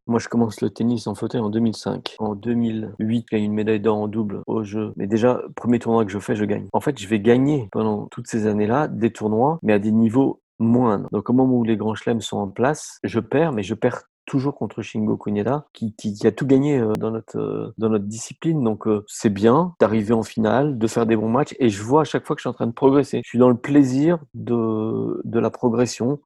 Moi, 0.08 0.20
je 0.20 0.28
commence 0.28 0.62
le 0.62 0.70
tennis 0.70 1.08
en 1.08 1.16
fauteuil 1.16 1.42
en 1.42 1.50
2005. 1.50 2.16
En 2.20 2.36
2008, 2.36 3.28
j'ai 3.32 3.40
une 3.40 3.54
médaille 3.54 3.80
d'or 3.80 3.98
en 3.98 4.08
double 4.08 4.42
au 4.48 4.64
jeu. 4.64 4.94
Mais 4.96 5.08
déjà, 5.08 5.42
premier 5.56 5.80
tournoi 5.80 6.06
que 6.06 6.12
je 6.12 6.20
fais, 6.20 6.36
je 6.36 6.46
gagne. 6.46 6.68
En 6.74 6.82
fait, 6.82 7.00
je 7.00 7.08
vais 7.08 7.20
gagner 7.20 7.70
pendant 7.72 8.08
toutes 8.08 8.28
ces 8.28 8.48
années-là 8.48 8.88
des 8.88 9.12
tournois, 9.12 9.60
mais 9.64 9.74
à 9.74 9.80
des 9.80 9.92
niveaux 9.92 10.42
moindres. 10.60 11.08
Donc, 11.12 11.30
au 11.30 11.34
moment 11.34 11.58
où 11.58 11.64
les 11.64 11.78
grands 11.78 11.96
chelems 11.96 12.22
sont 12.22 12.38
en 12.38 12.48
place, 12.48 13.00
je 13.04 13.20
perds, 13.20 13.54
mais 13.54 13.64
je 13.64 13.74
perds 13.74 14.04
toujours 14.26 14.56
contre 14.56 14.82
Shingo 14.82 15.18
Kunieda, 15.18 15.66
qui, 15.74 15.94
a 16.24 16.32
tout 16.32 16.46
gagné 16.46 16.80
euh, 16.80 16.94
dans 16.94 17.12
notre 17.12 17.38
euh, 17.38 17.74
dans 17.78 17.90
notre 17.90 18.06
discipline. 18.06 18.64
Donc 18.64 18.88
euh, 18.88 19.04
c'est 19.08 19.30
bien 19.30 19.76
d'arriver 19.80 20.14
en 20.14 20.24
finale, 20.24 20.78
de 20.78 20.88
faire 20.88 21.06
des 21.06 21.16
bons 21.16 21.30
matchs, 21.30 21.56
et 21.60 21.70
je 21.70 21.82
vois 21.84 22.02
à 22.02 22.04
chaque 22.06 22.26
fois 22.26 22.36
que 22.36 22.40
je 22.40 22.44
suis 22.44 22.50
en 22.50 22.54
train 22.54 22.68
de 22.68 22.72
progresser. 22.72 23.22
Je 23.24 23.30
suis 23.30 23.40
dans 23.40 23.50
le 23.50 23.58
plaisir 23.58 24.20
de 24.34 25.40
la 25.40 25.50
progression 25.50 26.20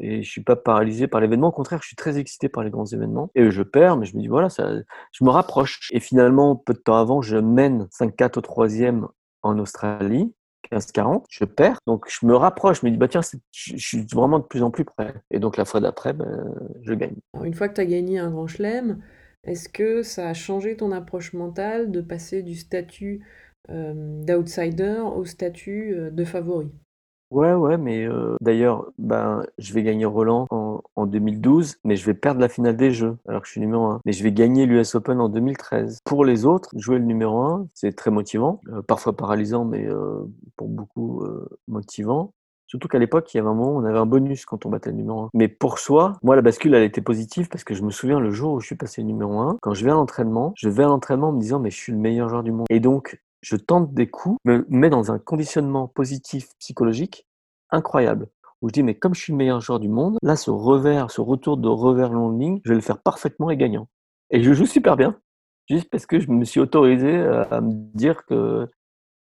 et 0.00 0.22
je 0.22 0.30
suis 0.30 0.42
pas 0.42 0.56
paralysé 0.56 1.06
par 1.06 1.20
l'événement. 1.20 1.48
Au 1.48 1.52
contraire, 1.52 1.80
je 1.82 1.86
suis 1.86 1.96
très 1.96 2.18
excité 2.18 2.48
par 2.48 2.64
les 2.64 2.70
grands 2.70 2.86
événements. 2.86 3.30
Et 3.34 3.50
je 3.50 3.62
perds, 3.62 3.96
mais 3.96 4.06
je 4.06 4.16
me 4.16 4.22
dis 4.22 4.28
voilà, 4.28 4.48
je 4.48 5.24
me 5.24 5.30
rapproche. 5.30 5.88
Et 5.92 6.00
finalement, 6.00 6.56
peu 6.56 6.72
de 6.72 6.78
temps 6.78 6.96
avant, 6.96 7.22
je 7.22 7.36
mène 7.36 7.88
5-4 7.92 8.38
au 8.38 8.42
troisième 8.42 9.08
en 9.42 9.58
Australie. 9.58 10.32
15-40, 10.72 11.24
je 11.30 11.44
perds, 11.44 11.78
donc 11.86 12.06
je 12.08 12.26
me 12.26 12.34
rapproche, 12.34 12.80
je 12.80 12.86
me 12.86 12.90
dis, 12.90 12.98
bah 12.98 13.08
tiens, 13.08 13.20
je, 13.52 13.76
suis 13.76 14.06
vraiment 14.12 14.38
de 14.38 14.44
plus 14.44 14.62
en 14.62 14.70
plus 14.70 14.84
près. 14.84 15.14
Et 15.30 15.38
donc 15.38 15.56
la 15.56 15.64
fois 15.64 15.80
d'après, 15.80 16.12
ben, 16.12 16.54
je 16.82 16.94
gagne. 16.94 17.14
Une 17.42 17.54
fois 17.54 17.68
que 17.68 17.74
tu 17.74 17.80
as 17.80 17.86
gagné 17.86 18.18
un 18.18 18.30
grand 18.30 18.46
chelem, 18.46 19.00
est-ce 19.44 19.68
que 19.68 20.02
ça 20.02 20.28
a 20.28 20.34
changé 20.34 20.76
ton 20.76 20.92
approche 20.92 21.32
mentale 21.32 21.90
de 21.90 22.00
passer 22.00 22.42
du 22.42 22.54
statut 22.54 23.24
euh, 23.70 24.22
d'outsider 24.24 25.00
au 25.00 25.24
statut 25.24 25.94
euh, 25.94 26.10
de 26.10 26.24
favori? 26.24 26.70
Ouais, 27.30 27.52
ouais, 27.52 27.76
mais 27.76 28.06
euh, 28.06 28.36
d'ailleurs, 28.40 28.86
ben, 28.96 29.42
je 29.58 29.74
vais 29.74 29.82
gagner 29.82 30.06
Roland 30.06 30.46
en, 30.50 30.80
en 30.96 31.06
2012, 31.06 31.76
mais 31.84 31.96
je 31.96 32.06
vais 32.06 32.14
perdre 32.14 32.40
la 32.40 32.48
finale 32.48 32.76
des 32.76 32.90
Jeux, 32.90 33.18
alors 33.28 33.42
que 33.42 33.46
je 33.46 33.52
suis 33.52 33.60
numéro 33.60 33.84
1. 33.84 34.00
Mais 34.06 34.12
je 34.12 34.22
vais 34.22 34.32
gagner 34.32 34.64
l'US 34.64 34.94
Open 34.94 35.20
en 35.20 35.28
2013. 35.28 36.00
Pour 36.04 36.24
les 36.24 36.46
autres, 36.46 36.70
jouer 36.74 36.98
le 36.98 37.04
numéro 37.04 37.40
1, 37.42 37.66
c'est 37.74 37.94
très 37.94 38.10
motivant, 38.10 38.60
euh, 38.68 38.80
parfois 38.80 39.14
paralysant, 39.14 39.66
mais 39.66 39.86
euh, 39.86 40.24
pour 40.56 40.68
beaucoup 40.68 41.22
euh, 41.22 41.48
motivant. 41.66 42.32
Surtout 42.66 42.88
qu'à 42.88 42.98
l'époque, 42.98 43.32
il 43.32 43.38
y 43.38 43.40
avait 43.40 43.48
un 43.48 43.54
moment 43.54 43.72
où 43.72 43.80
on 43.80 43.84
avait 43.84 43.98
un 43.98 44.06
bonus 44.06 44.44
quand 44.44 44.66
on 44.66 44.70
battait 44.70 44.90
le 44.90 44.96
numéro 44.96 45.22
1. 45.22 45.30
Mais 45.32 45.48
pour 45.48 45.78
soi, 45.78 46.18
moi, 46.22 46.36
la 46.36 46.42
bascule, 46.42 46.74
elle 46.74 46.82
était 46.82 47.00
positive 47.00 47.48
parce 47.48 47.64
que 47.64 47.74
je 47.74 47.82
me 47.82 47.90
souviens 47.90 48.20
le 48.20 48.30
jour 48.30 48.52
où 48.52 48.60
je 48.60 48.66
suis 48.66 48.76
passé 48.76 49.02
numéro 49.02 49.38
1, 49.38 49.58
quand 49.62 49.72
je 49.72 49.84
vais 49.84 49.90
à 49.90 49.94
l'entraînement, 49.94 50.52
je 50.54 50.68
vais 50.68 50.84
à 50.84 50.86
l'entraînement 50.86 51.28
en 51.28 51.32
me 51.32 51.40
disant, 51.40 51.60
mais 51.60 51.70
je 51.70 51.76
suis 51.76 51.92
le 51.92 51.98
meilleur 51.98 52.28
joueur 52.28 52.42
du 52.42 52.52
monde. 52.52 52.66
Et 52.68 52.80
donc, 52.80 53.18
je 53.40 53.56
tente 53.56 53.94
des 53.94 54.08
coups, 54.08 54.38
me 54.44 54.66
mets 54.68 54.90
dans 54.90 55.12
un 55.12 55.18
conditionnement 55.18 55.88
positif 55.88 56.48
psychologique 56.58 57.26
incroyable. 57.70 58.28
Où 58.60 58.68
je 58.68 58.72
dis, 58.72 58.82
mais 58.82 58.94
comme 58.94 59.14
je 59.14 59.20
suis 59.20 59.32
le 59.32 59.36
meilleur 59.36 59.60
joueur 59.60 59.78
du 59.78 59.88
monde, 59.88 60.18
là, 60.22 60.34
ce 60.34 60.50
revers, 60.50 61.10
ce 61.10 61.20
retour 61.20 61.56
de 61.56 61.68
revers 61.68 62.12
long 62.12 62.30
ligne, 62.30 62.60
je 62.64 62.70
vais 62.70 62.76
le 62.76 62.80
faire 62.80 63.00
parfaitement 63.00 63.50
et 63.50 63.56
gagnant. 63.56 63.88
Et 64.30 64.42
je 64.42 64.52
joue 64.52 64.66
super 64.66 64.96
bien. 64.96 65.16
Juste 65.70 65.88
parce 65.90 66.06
que 66.06 66.18
je 66.18 66.28
me 66.30 66.44
suis 66.44 66.60
autorisé 66.60 67.18
à 67.50 67.60
me 67.60 67.72
dire 67.94 68.24
que 68.24 68.66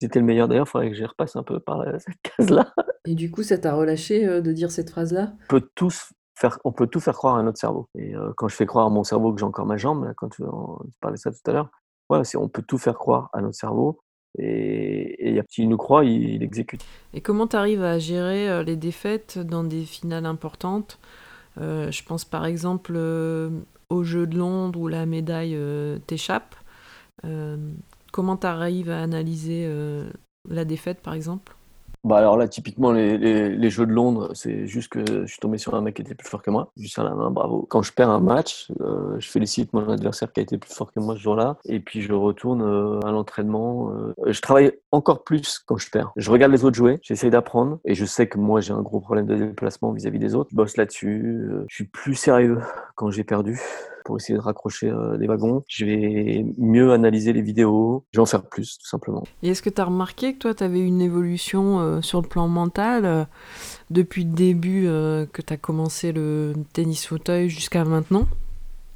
j'étais 0.01 0.19
le 0.19 0.25
meilleur. 0.25 0.47
D'ailleurs, 0.47 0.65
il 0.67 0.69
faudrait 0.69 0.89
que 0.89 0.95
j'y 0.95 1.05
repasse 1.05 1.35
un 1.35 1.43
peu 1.43 1.59
par 1.59 1.83
cette 1.99 2.21
case-là. 2.37 2.73
Et 3.05 3.13
du 3.13 3.29
coup, 3.29 3.43
ça 3.43 3.57
t'a 3.57 3.75
relâché 3.75 4.25
euh, 4.25 4.41
de 4.41 4.51
dire 4.51 4.71
cette 4.71 4.89
phrase-là? 4.89 5.33
On 5.43 5.47
peut 5.47 5.69
tous 5.75 6.11
faire, 6.39 6.57
on 6.63 6.71
peut 6.71 6.87
tout 6.87 6.99
faire 6.99 7.15
croire 7.15 7.35
à 7.35 7.43
notre 7.43 7.59
cerveau. 7.59 7.87
Et 7.95 8.15
euh, 8.15 8.33
quand 8.35 8.47
je 8.47 8.55
fais 8.55 8.65
croire 8.65 8.87
à 8.87 8.89
mon 8.89 9.03
cerveau 9.03 9.33
que 9.33 9.39
j'ai 9.39 9.45
encore 9.45 9.65
ma 9.65 9.77
jambe, 9.77 10.11
quand 10.17 10.29
tu, 10.29 10.43
tu 10.43 10.97
parlais 11.01 11.17
de 11.17 11.21
ça 11.21 11.31
tout 11.31 11.37
à 11.45 11.53
l'heure, 11.53 11.69
voilà, 12.09 12.23
on 12.35 12.49
peut 12.49 12.63
tout 12.63 12.77
faire 12.77 12.97
croire 12.97 13.29
à 13.33 13.41
notre 13.41 13.55
cerveau 13.55 13.99
et, 14.37 15.37
et 15.37 15.41
s'il 15.49 15.69
nous 15.69 15.77
croit, 15.77 16.05
il, 16.05 16.43
exécute. 16.43 16.85
Et 17.13 17.21
comment 17.21 17.47
tu 17.47 17.55
arrives 17.55 17.83
à 17.83 17.97
gérer 17.99 18.49
euh, 18.49 18.63
les 18.63 18.75
défaites 18.75 19.39
dans 19.39 19.63
des 19.63 19.83
finales 19.83 20.25
importantes? 20.25 20.99
Euh, 21.59 21.91
Je 21.91 22.03
pense 22.03 22.25
par 22.25 22.45
exemple 22.45 22.93
euh, 22.95 23.49
au 23.89 24.03
Jeu 24.03 24.27
de 24.27 24.37
Londres 24.37 24.79
où 24.79 24.87
la 24.87 25.05
médaille 25.05 25.55
euh, 25.55 25.97
t'échappe. 26.07 26.55
Comment 28.11 28.37
tu 28.37 28.47
arrives 28.47 28.89
à 28.89 29.01
analyser 29.01 29.69
la 30.49 30.63
défaite 30.63 31.01
par 31.01 31.13
exemple? 31.13 31.53
Bah 32.03 32.17
alors 32.17 32.37
là, 32.37 32.47
typiquement, 32.47 32.91
les, 32.91 33.17
les, 33.17 33.69
Jeux 33.69 33.85
de 33.85 33.91
Londres, 33.91 34.31
c'est 34.33 34.67
juste 34.67 34.89
que 34.89 35.03
je 35.05 35.25
suis 35.25 35.39
tombé 35.39 35.57
sur 35.57 35.75
un 35.75 35.81
mec 35.81 35.95
qui 35.95 36.01
était 36.01 36.15
plus 36.15 36.27
fort 36.27 36.41
que 36.41 36.49
moi. 36.49 36.71
Juste 36.77 36.97
à 36.97 37.03
la 37.03 37.13
main, 37.13 37.29
bravo. 37.29 37.65
Quand 37.69 37.81
je 37.81 37.91
perds 37.91 38.09
un 38.09 38.21
match, 38.21 38.71
euh, 38.79 39.19
je 39.19 39.29
félicite 39.29 39.73
mon 39.73 39.87
adversaire 39.89 40.31
qui 40.31 40.39
a 40.39 40.43
été 40.43 40.57
plus 40.57 40.73
fort 40.73 40.93
que 40.93 40.99
moi 40.99 41.15
ce 41.15 41.19
jour-là. 41.19 41.57
Et 41.65 41.79
puis 41.79 42.01
je 42.01 42.13
retourne 42.13 42.61
euh, 42.61 42.99
à 43.05 43.11
l'entraînement. 43.11 43.91
Euh, 43.91 44.13
je 44.27 44.41
travaille 44.41 44.71
encore 44.91 45.23
plus 45.23 45.59
quand 45.59 45.77
je 45.77 45.89
perds. 45.89 46.11
Je 46.15 46.31
regarde 46.31 46.53
les 46.53 46.63
autres 46.63 46.77
jouer, 46.77 46.99
j'essaye 47.01 47.31
d'apprendre. 47.31 47.79
Et 47.83 47.95
je 47.95 48.05
sais 48.05 48.27
que 48.27 48.37
moi, 48.37 48.61
j'ai 48.61 48.73
un 48.73 48.81
gros 48.81 49.01
problème 49.01 49.25
de 49.25 49.35
déplacement 49.35 49.91
vis-à-vis 49.91 50.17
-vis 50.17 50.21
des 50.21 50.35
autres. 50.35 50.49
Je 50.51 50.55
bosse 50.55 50.77
là-dessus. 50.77 51.47
je 51.67 51.75
suis 51.75 51.85
plus 51.85 52.15
sérieux 52.15 52.59
quand 52.95 53.11
j'ai 53.11 53.23
perdu 53.25 53.59
pour 54.09 54.17
essayer 54.17 54.39
de 54.39 54.43
raccrocher 54.43 54.89
euh, 54.89 55.17
des 55.17 55.27
wagons. 55.27 55.63
Je 55.67 55.85
vais 55.85 56.43
mieux 56.57 56.91
analyser 56.93 57.31
les 57.31 57.43
vidéos. 57.43 58.05
Je 58.11 58.17
vais 58.17 58.23
en 58.23 58.25
faire 58.25 58.41
plus, 58.41 58.79
tout 58.79 58.87
simplement. 58.87 59.23
Et 59.43 59.49
est-ce 59.49 59.61
que 59.61 59.69
tu 59.69 59.79
as 59.79 59.85
remarqué 59.85 60.33
que 60.33 60.39
toi, 60.39 60.55
tu 60.55 60.63
avais 60.63 60.79
une 60.79 60.99
évolution 60.99 61.79
euh, 61.79 62.01
sur 62.01 62.19
le 62.19 62.27
plan 62.27 62.47
mental 62.47 63.05
euh, 63.05 63.23
depuis 63.91 64.23
le 64.23 64.31
début 64.31 64.85
que 64.85 65.41
tu 65.43 65.53
as 65.53 65.57
commencé 65.57 66.11
le 66.11 66.53
tennis 66.73 67.05
fauteuil 67.05 67.49
jusqu'à 67.49 67.85
maintenant? 67.85 68.25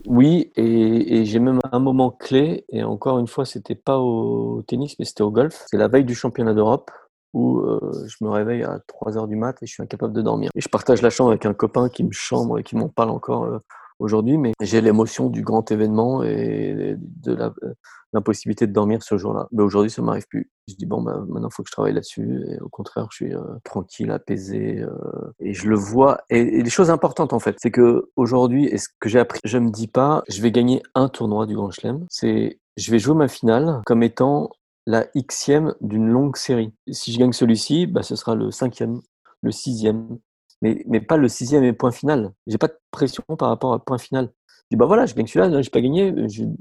Oui 0.08 0.52
et 0.56 1.20
et 1.20 1.26
j'ai 1.26 1.40
même 1.40 1.60
un 1.72 1.80
moment 1.80 2.10
clé 2.10 2.66
et 2.70 2.84
encore 2.84 3.20
une 3.20 3.28
fois, 3.28 3.46
c'était 3.46 3.76
pas 3.76 4.00
au 4.00 4.64
tennis, 4.68 4.96
mais 4.98 5.06
c'était 5.06 5.22
au 5.22 5.32
golf. 5.32 5.64
C'est 5.68 5.78
la 5.78 5.88
veille 5.88 6.06
du 6.06 6.16
championnat 6.16 6.56
d'Europe 6.56 6.90
où, 7.34 7.64
je 8.08 8.24
me 8.24 8.30
réveille 8.30 8.64
à 8.64 8.80
03:00 8.88 9.28
du 9.28 9.36
mat 9.36 9.56
et 9.62 9.68
je 9.68 9.74
suis 9.74 9.84
incapable 9.84 10.14
de 10.14 10.22
dormir 10.22 10.50
et 10.56 10.62
je 10.62 10.70
partage 10.70 11.02
la 11.02 11.10
chambre 11.10 11.32
avec 11.32 11.46
un 11.46 11.54
copain 11.54 11.90
qui 11.90 12.04
me 12.04 12.12
chambre 12.12 12.60
et 12.60 12.64
qui 12.64 12.76
m'en 12.76 12.90
parle 12.90 13.12
encore, 13.12 13.60
aujourd'hui, 14.04 14.38
mais 14.38 14.52
j'ai 14.62 14.82
l'émotion 14.82 15.30
du 15.30 15.42
grand 15.42 15.72
événement 15.72 16.24
et 16.24 16.96
de 17.00 17.32
euh, 17.32 17.74
l'impossibilité 18.12 18.68
de 18.68 18.74
dormir 18.74 19.02
ce 19.02 19.18
jour-là. 19.18 19.48
Mais 19.52 19.64
aujourd'hui, 19.64 19.90
ça 19.90 20.02
m'arrive 20.02 20.28
plus. 20.28 20.52
Je 20.68 20.76
dis: 20.76 20.86
«Bon, 20.86 21.02
bah, 21.02 21.24
maintenant, 21.28 21.50
il 21.50 21.54
faut 21.54 21.64
que 21.64 21.70
je 21.70 21.74
travaille 21.74 21.94
là-dessus» 21.94 22.44
et 22.48 22.60
au 22.60 22.70
contraire, 22.70 23.08
je 23.12 23.16
suis, 23.16 23.34
heu, 23.34 23.42
tranquille, 23.64 24.12
apaisé, 24.12 24.82
heu 24.82 24.92
et 25.40 25.54
je 25.54 25.68
le 25.68 25.76
vois 25.76 26.20
et 26.30 26.62
les 26.62 26.70
choses 26.70 26.90
importantes, 26.90 27.34
en 27.34 27.40
fait, 27.40 27.56
c'est 27.60 27.72
qu'aujourd'hui 27.72 28.66
et 28.68 28.78
ce 28.78 28.88
que 29.00 29.10
j'ai 29.10 29.20
appris, 29.20 29.40
je 29.44 29.58
me 29.58 29.72
dis 29.72 29.88
pas: 29.88 30.24
«Je 30.30 30.42
vais 30.42 30.52
gagner 30.52 30.84
un 30.96 31.10
tournoi 31.10 31.46
du 31.46 31.56
Grand 31.56 31.72
Chelem», 31.72 32.06
c'est: 32.10 32.60
«Je 32.78 32.92
vais 32.92 33.00
jouer 33.00 33.16
ma 33.16 33.28
finale 33.28 33.82
comme 33.86 34.04
étant 34.04 34.50
la 34.86 35.06
Xème 35.16 35.76
d'une 35.82 36.08
longue 36.08 36.36
série. 36.36 36.74
Si 36.92 37.14
je 37.14 37.20
gagne 37.20 37.32
celui-ci, 37.32 37.88
bah, 37.88 38.04
ce 38.04 38.16
sera 38.16 38.36
le 38.36 38.52
cinquième, 38.52 39.02
le 39.42 39.52
sixième, 39.52 40.20
mais 40.64 40.84
mais 40.88 41.02
pas 41.02 41.18
le 41.18 41.28
sixième 41.28 41.64
et 41.64 41.74
point 41.74 41.92
final. 41.92 42.32
J'ai 42.48 42.58
pas 42.58 42.68
de 42.70 42.78
pression 42.92 43.24
par 43.38 43.50
rapport 43.50 43.74
à 43.74 43.80
point 43.86 44.00
final. 44.00 44.32
Je 44.72 44.76
dis: 44.76 44.78
«Bah, 44.78 44.86
voilà, 44.86 45.06
je 45.06 45.14
gagne 45.14 45.28
celui-là, 45.28 45.50
là, 45.50 45.62
j'ai 45.62 45.70
pas 45.70 45.82
gagné, 45.82 46.14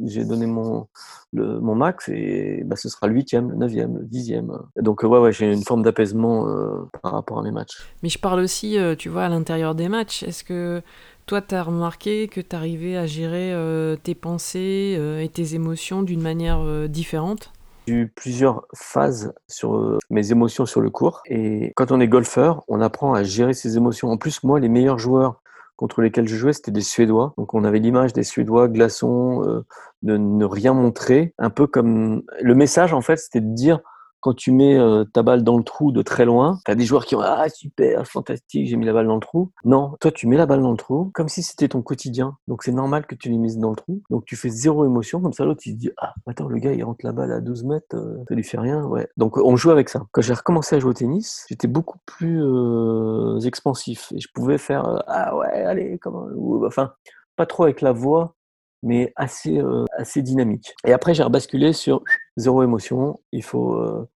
j'ai 0.04 0.24
donné 0.24 0.46
mon 0.46 0.88
le 1.32 1.60
mon 1.60 1.74
max 1.76 2.08
et 2.10 2.62
bah, 2.66 2.76
ce 2.76 2.88
sera 2.88 3.06
le 3.06 3.14
huitième, 3.14 3.50
le 3.50 3.56
neuvième, 3.56 3.96
le 3.98 4.04
dixième». 4.04 4.52
Donc, 4.76 5.04
ouais, 5.04 5.18
ouais, 5.18 5.32
j'ai 5.32 5.50
une 5.52 5.62
forme 5.62 5.82
d'apaisement, 5.82 6.46
heu, 6.48 6.88
par 7.00 7.12
rapport 7.12 7.38
à 7.38 7.42
mes 7.42 7.52
matchs. 7.52 7.78
Mais 8.02 8.08
je 8.10 8.18
parle 8.18 8.40
aussi, 8.40 8.76
heu, 8.76 8.96
tu 8.96 9.08
vois, 9.08 9.24
à 9.24 9.28
l'intérieur 9.28 9.74
des 9.74 9.88
matchs. 9.88 10.24
Est-ce 10.24 10.44
que 10.44 10.82
toi, 11.26 11.40
tu 11.40 11.54
as 11.54 11.62
remarqué 11.62 12.28
que 12.28 12.40
tu 12.40 12.56
arrivais 12.56 12.96
à 12.96 13.06
gérer, 13.06 13.52
heu, 13.54 13.96
tes 14.02 14.16
pensées, 14.16 14.98
et 15.22 15.28
tes 15.28 15.54
émotions 15.54 16.02
d'une 16.02 16.22
manière, 16.22 16.60
différente? 16.88 17.52
J'ai 17.86 17.94
eu 17.94 18.08
plusieurs 18.08 18.66
phases 18.74 19.32
sur, 19.48 19.74
heu, 19.74 19.98
mes 20.08 20.30
émotions 20.30 20.66
sur 20.66 20.80
le 20.80 20.88
court 20.90 21.22
et 21.26 21.72
quand 21.74 21.90
on 21.90 22.00
est 22.00 22.06
golfeur, 22.06 22.62
on 22.68 22.80
apprend 22.80 23.12
à 23.14 23.24
gérer 23.24 23.54
ses 23.54 23.76
émotions. 23.76 24.10
En 24.10 24.16
plus, 24.18 24.44
moi, 24.44 24.60
les 24.60 24.68
meilleurs 24.68 25.00
joueurs 25.00 25.40
contre 25.76 26.00
lesquels 26.00 26.28
je 26.28 26.36
jouais, 26.36 26.52
c'était 26.52 26.70
des 26.70 26.80
Suédois. 26.80 27.34
Donc 27.36 27.54
on 27.54 27.64
avait 27.64 27.80
l'image 27.80 28.12
des 28.12 28.22
Suédois 28.22 28.68
glaçons, 28.68 29.42
heu, 29.44 29.64
de 30.02 30.16
ne 30.16 30.44
rien 30.44 30.74
montrer. 30.74 31.34
Un 31.38 31.50
peu 31.50 31.66
comme 31.66 32.22
le 32.40 32.54
message, 32.54 32.92
en 32.94 33.00
fait, 33.00 33.16
c'était 33.16 33.40
de 33.40 33.52
dire: 33.52 33.80
quand 34.22 34.34
tu 34.34 34.52
mets 34.52 34.78
euh, 34.78 35.04
ta 35.04 35.22
balle 35.22 35.42
dans 35.42 35.58
le 35.58 35.64
trou 35.64 35.90
de 35.90 36.00
très 36.00 36.24
loin, 36.24 36.60
tu 36.64 36.70
as 36.70 36.74
des 36.76 36.84
joueurs 36.84 37.04
qui 37.04 37.16
ont 37.16 37.20
ah 37.20 37.48
super, 37.48 38.06
fantastique, 38.06 38.68
j'ai 38.68 38.76
mis 38.76 38.86
la 38.86 38.92
balle 38.92 39.08
dans 39.08 39.16
le 39.16 39.20
trou. 39.20 39.50
Non, 39.64 39.96
toi 40.00 40.12
tu 40.12 40.28
mets 40.28 40.36
la 40.36 40.46
balle 40.46 40.62
dans 40.62 40.70
le 40.70 40.76
trou 40.76 41.10
comme 41.12 41.28
si 41.28 41.42
c'était 41.42 41.68
ton 41.68 41.82
quotidien. 41.82 42.36
Donc 42.46 42.62
c'est 42.62 42.72
normal 42.72 43.06
que 43.06 43.16
tu 43.16 43.28
les 43.28 43.36
mises 43.36 43.58
dans 43.58 43.70
le 43.70 43.76
trou. 43.76 44.00
Donc 44.10 44.24
tu 44.24 44.36
fais 44.36 44.48
zéro 44.48 44.86
émotion 44.86 45.20
comme 45.20 45.32
ça 45.32 45.44
l'autre 45.44 45.62
il 45.66 45.72
se 45.72 45.76
dit 45.76 45.90
ah 45.98 46.14
attends 46.26 46.48
le 46.48 46.58
gars 46.58 46.72
il 46.72 46.84
rentre 46.84 47.04
la 47.04 47.12
balle 47.12 47.32
à 47.32 47.40
12 47.40 47.64
mètres, 47.64 47.96
euh, 47.96 48.22
ça 48.28 48.34
lui 48.34 48.44
fait 48.44 48.58
rien, 48.58 48.84
ouais. 48.84 49.08
Donc 49.16 49.36
on 49.36 49.56
joue 49.56 49.70
avec 49.70 49.88
ça. 49.88 50.06
Quand 50.12 50.22
j'ai 50.22 50.34
recommencé 50.34 50.76
à 50.76 50.78
jouer 50.78 50.90
au 50.90 50.94
tennis, 50.94 51.44
j'étais 51.48 51.68
beaucoup 51.68 51.98
plus 52.06 52.40
euh, 52.42 53.40
expansif 53.40 54.12
et 54.14 54.20
je 54.20 54.28
pouvais 54.32 54.58
faire 54.58 55.02
ah 55.08 55.36
ouais 55.36 55.48
allez 55.48 55.98
comment 56.00 56.26
enfin 56.64 56.92
pas 57.36 57.46
trop 57.46 57.64
avec 57.64 57.80
la 57.80 57.92
voix 57.92 58.36
mais 58.82 59.12
assez 59.16 59.58
euh, 59.58 59.84
assez 59.96 60.22
dynamique. 60.22 60.74
Et 60.86 60.92
après 60.92 61.14
j'ai 61.14 61.22
rebasculé 61.22 61.72
sur 61.72 62.02
zéro 62.36 62.62
émotion, 62.62 63.20
il 63.32 63.42
faut 63.42 63.74
euh, 63.74 64.08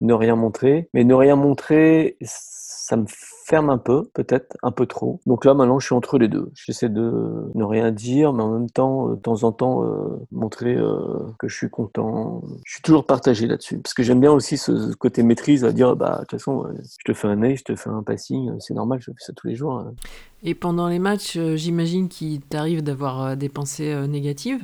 ne 0.00 0.14
rien 0.14 0.36
montrer. 0.36 0.88
Mais 0.94 1.04
ne 1.04 1.14
rien 1.14 1.36
montrer, 1.36 2.16
ça 2.20 2.96
me 2.96 3.06
ferme 3.44 3.68
un 3.68 3.78
peu, 3.78 4.04
peut-être 4.14 4.56
un 4.62 4.70
peu 4.70 4.86
trop. 4.86 5.20
Donc 5.26 5.44
là, 5.44 5.52
maintenant, 5.52 5.78
je 5.78 5.86
suis 5.86 5.94
entre 5.94 6.18
les 6.18 6.28
deux. 6.28 6.50
J'essaie 6.54 6.88
de 6.88 7.50
ne 7.54 7.64
rien 7.64 7.90
dire, 7.90 8.32
mais 8.32 8.42
en 8.42 8.50
même 8.50 8.70
temps, 8.70 9.08
euh, 9.08 9.16
de 9.16 9.20
temps 9.20 9.44
en 9.44 9.52
temps, 9.52 9.84
euh, 9.84 10.18
montrer 10.32 10.74
euh, 10.74 11.18
que 11.38 11.46
je 11.46 11.54
suis 11.54 11.68
content. 11.68 12.42
Je 12.64 12.74
suis 12.74 12.82
toujours 12.82 13.04
partagé 13.04 13.46
là-dessus, 13.46 13.78
parce 13.78 13.92
que 13.92 14.02
j'aime 14.02 14.20
bien 14.20 14.32
aussi 14.32 14.56
ce 14.56 14.94
côté 14.94 15.22
maîtrise, 15.22 15.64
à 15.64 15.72
dire, 15.72 15.94
bah, 15.94 16.14
de 16.14 16.20
toute 16.20 16.30
façon, 16.32 16.66
je 16.82 17.04
te 17.04 17.12
fais 17.12 17.28
un 17.28 17.36
nez, 17.36 17.56
je 17.56 17.64
te 17.64 17.76
fais 17.76 17.90
un 17.90 18.02
passing, 18.02 18.50
c'est 18.60 18.74
normal, 18.74 19.00
je 19.00 19.10
fais 19.10 19.24
ça 19.24 19.32
tous 19.34 19.46
les 19.46 19.56
jours. 19.56 19.74
Hein. 19.74 19.94
Et 20.42 20.54
pendant 20.54 20.88
les 20.88 20.98
matchs, 20.98 21.38
j'imagine 21.38 22.08
qu'il 22.08 22.40
t'arrive 22.40 22.82
d'avoir 22.82 23.36
des 23.36 23.48
pensées 23.48 23.94
négatives. 24.08 24.62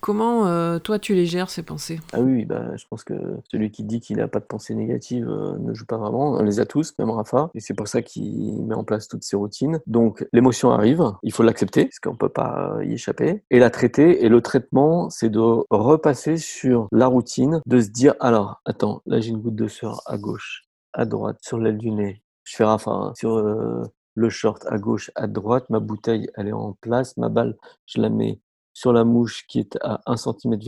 Comment, 0.00 0.46
euh, 0.46 0.78
toi, 0.78 0.98
tu 0.98 1.14
les 1.14 1.26
gères 1.26 1.50
ces 1.50 1.62
pensées? 1.62 2.00
Ah 2.14 2.20
oui, 2.22 2.46
bah, 2.46 2.74
je 2.76 2.84
pense 2.88 3.04
que 3.04 3.14
celui 3.50 3.70
qui 3.70 3.84
dit 3.84 4.00
qu'il 4.00 4.20
a 4.20 4.28
pas 4.28 4.40
de 4.40 4.46
pensée 4.46 4.74
négative, 4.74 5.28
heu, 5.28 5.58
ne 5.58 5.74
joue 5.74 5.84
pas 5.84 5.98
vraiment. 5.98 6.32
On 6.32 6.42
les 6.42 6.58
a 6.58 6.64
tous, 6.64 6.94
même 6.98 7.10
Rafa 7.10 7.50
et 7.54 7.60
c'est 7.60 7.74
pour 7.74 7.86
ça 7.86 8.00
qu'il 8.00 8.64
met 8.64 8.74
en 8.74 8.82
place 8.82 9.08
toutes 9.08 9.24
ces 9.24 9.36
routines. 9.36 9.78
Donc 9.86 10.26
l'émotion 10.32 10.70
arrive, 10.70 11.04
il 11.22 11.32
faut 11.32 11.42
l'accepter 11.42 11.84
parce 11.84 11.98
qu'on 12.00 12.16
peut 12.16 12.30
pas 12.30 12.78
y 12.82 12.94
échapper 12.94 13.42
et 13.50 13.58
la 13.58 13.68
traiter 13.68 14.24
et 14.24 14.30
le 14.30 14.40
traitement, 14.40 15.10
c'est 15.10 15.28
de 15.28 15.40
repasser 15.70 16.38
sur 16.38 16.88
la 16.92 17.06
routine, 17.06 17.60
de 17.66 17.80
se 17.80 17.90
dire: 17.90 18.14
«Alors, 18.20 18.62
attends, 18.64 19.02
là 19.04 19.20
j'ai 19.20 19.30
une 19.30 19.38
goutte 19.40 19.56
de 19.56 19.68
sueur 19.68 20.00
à 20.06 20.16
gauche, 20.16 20.64
à 20.94 21.04
droite, 21.04 21.38
sur 21.42 21.58
l'aile 21.58 21.78
du 21.78 21.90
nez». 21.90 22.22
Je 22.44 22.56
fais 22.56 22.64
Rafa, 22.64 22.90
hein, 22.90 23.12
sur, 23.16 23.36
heu, 23.36 23.82
le 24.14 24.30
short 24.30 24.64
à 24.68 24.78
gauche, 24.78 25.10
à 25.14 25.26
droite, 25.26 25.68
ma 25.70 25.78
bouteille 25.78 26.28
elle 26.36 26.48
est 26.48 26.52
en 26.52 26.72
place, 26.80 27.16
ma 27.18 27.28
balle, 27.28 27.56
je 27.86 28.00
la 28.00 28.08
mets 28.08 28.40
sur 28.80 28.94
la 28.94 29.04
mouche 29.04 29.44
qui 29.46 29.58
est 29.58 29.76
à 29.82 30.00
1 30.06 30.16
cm 30.16 30.58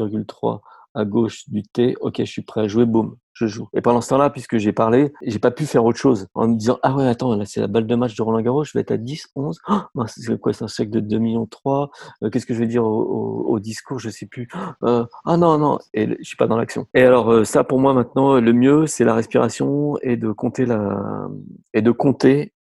à 0.95 1.04
gauche 1.07 1.49
du 1.49 1.62
T, 1.62 1.97
OK, 2.02 2.16
je 2.19 2.25
suis 2.25 2.42
prêt 2.42 2.61
à 2.61 2.69
jouer, 2.69 2.85
boum, 2.85 3.16
je 3.33 3.47
joue. 3.47 3.69
Et 3.73 3.81
pendant 3.81 4.02
ce 4.02 4.11
temps-là, 4.11 4.28
puisque 4.28 4.59
j'ai 4.59 4.75
parlé, 4.75 5.14
j'ai 5.23 5.38
pas 5.38 5.50
pu 5.50 5.64
faire 5.64 5.83
autre 5.87 5.99
chose 5.99 6.26
en 6.35 6.49
me 6.49 6.54
disant 6.57 6.78
ah 6.83 6.95
ouais 6.95 7.07
attends 7.07 7.35
là 7.35 7.47
c'est 7.47 7.61
la 7.61 7.69
balle 7.69 7.87
de 7.87 7.95
match 7.95 8.14
de 8.14 8.21
Roland 8.21 8.42
Garros, 8.42 8.64
je 8.64 8.73
vais 8.75 8.83
être 8.83 8.90
à 8.90 8.99
10, 8.99 9.28
11, 9.35 9.59
oh, 9.66 10.04
c'est 10.07 10.38
quoi 10.38 10.52
c'est 10.52 10.64
un 10.64 10.66
chèque 10.66 10.90
de 10.90 11.00
2 11.00 11.16
millions 11.16 11.47
3, 11.47 11.90
euh, 12.23 12.28
qu'est-ce 12.28 12.45
que 12.45 12.52
je 12.52 12.59
vais 12.59 12.66
dire 12.66 12.85
au, 12.85 13.59
discours, 13.61 13.99
je 13.99 14.11
sais 14.11 14.26
plus. 14.26 14.47
Euh, 14.83 15.07
ah 15.25 15.38
non 15.38 15.57
non 15.57 15.78
et 15.95 16.09
je 16.19 16.25
suis 16.25 16.37
pas 16.37 16.47
dans 16.47 16.59
l'action. 16.59 16.87
Et 16.92 17.02
alors 17.02 17.33
euh, 17.33 17.45
ça 17.45 17.64
pour 17.64 17.78
moi 17.78 17.95
maintenant 17.95 18.38
le 18.38 18.52
mieux 18.52 18.87
c'est 18.87 19.04
la 19.04 19.14
respiration 19.14 19.97
et 20.02 20.19
de 20.19 20.33
compter 20.33 20.66
la 20.66 21.31
et 21.73 21.81
de 21.81 21.90
compter 21.90 22.52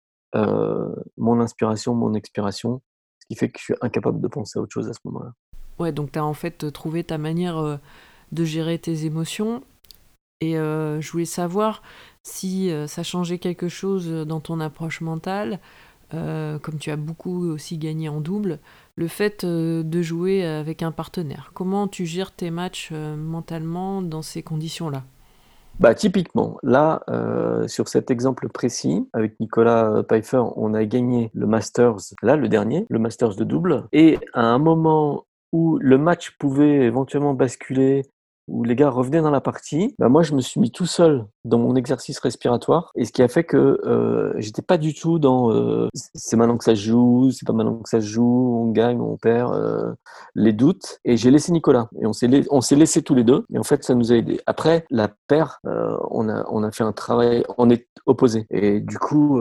mon 1.17 1.41
inspiration, 1.41 1.93
mon 1.93 2.13
expiration 2.13 2.81
qui 3.31 3.37
fait 3.37 3.49
que 3.49 3.59
je 3.59 3.63
suis 3.63 3.73
incapable 3.79 4.19
de 4.19 4.27
penser 4.27 4.59
à 4.59 4.61
autre 4.61 4.73
chose 4.73 4.89
à 4.89 4.93
ce 4.93 4.99
moment-là. 5.05 5.31
Ouais, 5.79 5.93
donc 5.93 6.11
tu 6.11 6.19
as 6.19 6.25
en 6.25 6.33
fait 6.33 6.69
trouvé 6.73 7.05
ta 7.05 7.17
manière 7.17 7.57
euh, 7.57 7.77
de 8.33 8.43
gérer 8.43 8.77
tes 8.77 9.05
émotions. 9.05 9.63
Et 10.41 10.57
euh, 10.57 10.99
je 10.99 11.09
voulais 11.11 11.23
savoir 11.23 11.81
si 12.23 12.71
euh, 12.71 12.87
ça 12.87 13.03
changeait 13.03 13.37
quelque 13.37 13.69
chose 13.69 14.09
dans 14.27 14.41
ton 14.41 14.59
approche 14.59 14.99
mentale, 15.01 15.59
comme 16.11 16.77
tu 16.77 16.91
as 16.91 16.97
beaucoup 16.97 17.45
aussi 17.47 17.77
gagné 17.77 18.09
en 18.09 18.19
double, 18.19 18.59
le 18.97 19.07
fait 19.07 19.45
de 19.45 20.01
jouer 20.01 20.43
avec 20.43 20.83
un 20.83 20.91
partenaire. 20.91 21.51
Comment 21.53 21.87
tu 21.87 22.05
gères 22.05 22.33
tes 22.33 22.51
matchs 22.51 22.91
mentalement 22.91 24.01
dans 24.01 24.21
ces 24.21 24.43
conditions-là? 24.43 25.05
Bah, 25.81 25.95
typiquement, 25.95 26.57
là, 26.61 27.01
euh, 27.09 27.67
sur 27.67 27.87
cet 27.87 28.11
exemple 28.11 28.49
précis, 28.49 29.09
avec 29.13 29.39
Nicolas 29.39 30.03
Pfeiffer, 30.07 30.43
on 30.55 30.75
a 30.75 30.85
gagné 30.85 31.31
le 31.33 31.47
Masters, 31.47 31.97
là, 32.21 32.35
le 32.35 32.47
dernier, 32.47 32.85
le 32.87 32.99
Masters 32.99 33.35
de 33.35 33.43
double. 33.43 33.85
Et 33.91 34.19
à 34.33 34.43
un 34.43 34.59
moment 34.59 35.25
où 35.51 35.79
le 35.79 35.97
match 35.97 36.37
pouvait 36.37 36.85
éventuellement 36.85 37.33
basculer 37.33 38.03
où 38.51 38.63
les 38.63 38.75
gars 38.75 38.89
revenaient 38.89 39.21
dans 39.21 39.31
la 39.31 39.41
partie, 39.41 39.95
bah 39.97 40.09
moi 40.09 40.23
je 40.23 40.33
me 40.33 40.41
suis 40.41 40.59
mis 40.59 40.71
tout 40.71 40.85
seul 40.85 41.25
dans 41.45 41.57
mon 41.57 41.75
exercice 41.75 42.19
respiratoire. 42.19 42.91
Et 42.95 43.05
ce 43.05 43.11
qui 43.11 43.23
a 43.23 43.27
fait 43.27 43.43
que 43.43 43.79
euh, 43.85 44.33
j'étais 44.37 44.61
pas 44.61 44.77
du 44.77 44.93
tout 44.93 45.19
dans 45.19 45.51
euh, 45.51 45.87
c'est 46.13 46.35
maintenant 46.35 46.57
que 46.57 46.63
ça 46.63 46.75
joue, 46.75 47.31
c'est 47.31 47.47
pas 47.47 47.53
maintenant 47.53 47.77
que 47.77 47.89
ça 47.89 47.99
joue, 47.99 48.57
on 48.61 48.71
gagne, 48.71 48.99
on 48.99 49.17
perd, 49.17 49.53
euh, 49.53 49.93
les 50.35 50.53
doutes. 50.53 50.99
Et 51.05 51.17
j'ai 51.17 51.31
laissé 51.31 51.51
Nicolas. 51.51 51.89
Et 51.99 52.05
on 52.05 52.13
s'est 52.13 52.29
on 52.49 52.61
s'est 52.61 52.75
laissé 52.75 53.01
tous 53.01 53.15
les 53.15 53.23
deux. 53.23 53.45
Et 53.53 53.57
en 53.57 53.63
fait 53.63 53.83
ça 53.83 53.95
nous 53.95 54.11
a 54.11 54.15
aidé. 54.15 54.39
Après 54.45 54.85
la 54.89 55.09
paire, 55.27 55.59
euh, 55.65 55.97
on 56.09 56.29
a 56.29 56.45
on 56.49 56.63
a 56.63 56.71
fait 56.71 56.83
un 56.83 56.93
travail, 56.93 57.43
on 57.57 57.69
est 57.69 57.87
opposé 58.07 58.47
et 58.49 58.79
du 58.79 58.97
coup 58.97 59.39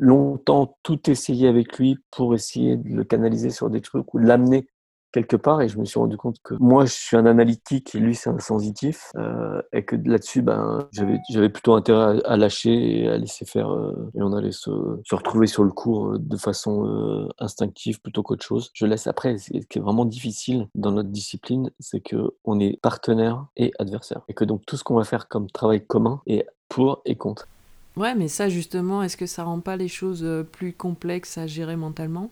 longtemps 0.00 0.76
tout 0.82 1.10
essayé 1.10 1.48
avec 1.48 1.78
lui 1.78 1.98
pour 2.10 2.34
essayer 2.34 2.76
de 2.76 2.88
le 2.88 3.04
canaliser 3.04 3.50
sur 3.50 3.68
des 3.68 3.82
trucs 3.82 4.14
ou 4.14 4.20
de 4.20 4.24
l'amener 4.24 4.66
quelque 5.12 5.36
part 5.36 5.60
et 5.60 5.68
je 5.68 5.78
me 5.78 5.84
suis 5.84 5.98
rendu 5.98 6.16
compte 6.16 6.36
que 6.42 6.54
moi 6.60 6.84
je 6.84 6.92
suis 6.92 7.16
un 7.16 7.26
analytique 7.26 7.94
et 7.94 7.98
lui 7.98 8.14
c'est 8.14 8.30
un 8.30 8.38
sensitif 8.38 9.10
euh, 9.16 9.60
et 9.72 9.84
que 9.84 9.96
là-dessus 9.96 10.42
ben 10.42 10.88
j'avais 10.92 11.18
j'avais 11.30 11.48
plutôt 11.48 11.74
intérêt 11.74 12.20
à, 12.24 12.36
lâcher 12.36 13.02
et 13.02 13.08
à 13.08 13.16
laisser 13.16 13.44
faire 13.44 13.72
euh, 13.72 14.10
et 14.14 14.22
on 14.22 14.32
allait 14.32 14.52
se, 14.52 14.70
se 15.04 15.14
retrouver 15.14 15.46
sur 15.46 15.64
le 15.64 15.70
cours 15.70 16.12
euh, 16.12 16.18
de 16.18 16.36
façon 16.36 17.28
instinctive 17.38 18.00
plutôt 18.00 18.22
qu'autre 18.22 18.44
chose. 18.44 18.70
Je 18.74 18.86
laisse 18.86 19.06
après 19.06 19.38
ce 19.38 19.50
qui 19.50 19.78
est 19.78 19.80
vraiment 19.80 20.04
difficile 20.04 20.68
dans 20.74 20.92
notre 20.92 21.10
discipline 21.10 21.70
c'est 21.80 22.00
que 22.00 22.34
on 22.44 22.60
est 22.60 22.80
partenaire 22.80 23.46
et 23.56 23.72
adversaire 23.78 24.22
et 24.28 24.34
que 24.34 24.44
donc 24.44 24.64
tout 24.66 24.76
ce 24.76 24.84
qu'on 24.84 24.96
va 24.96 25.04
faire 25.04 25.28
comme 25.28 25.50
travail 25.50 25.84
commun 25.84 26.20
est 26.26 26.46
pour 26.68 27.02
et 27.04 27.16
contre. 27.16 27.48
Ouais, 27.96 28.14
mais 28.14 28.28
ça 28.28 28.48
justement, 28.48 29.02
est-ce 29.02 29.16
que 29.16 29.26
ça 29.26 29.42
rend 29.42 29.60
pas 29.60 29.76
les 29.76 29.88
choses 29.88 30.24
plus 30.52 30.72
complexes 30.72 31.36
à 31.38 31.46
gérer 31.48 31.76
mentalement? 31.76 32.30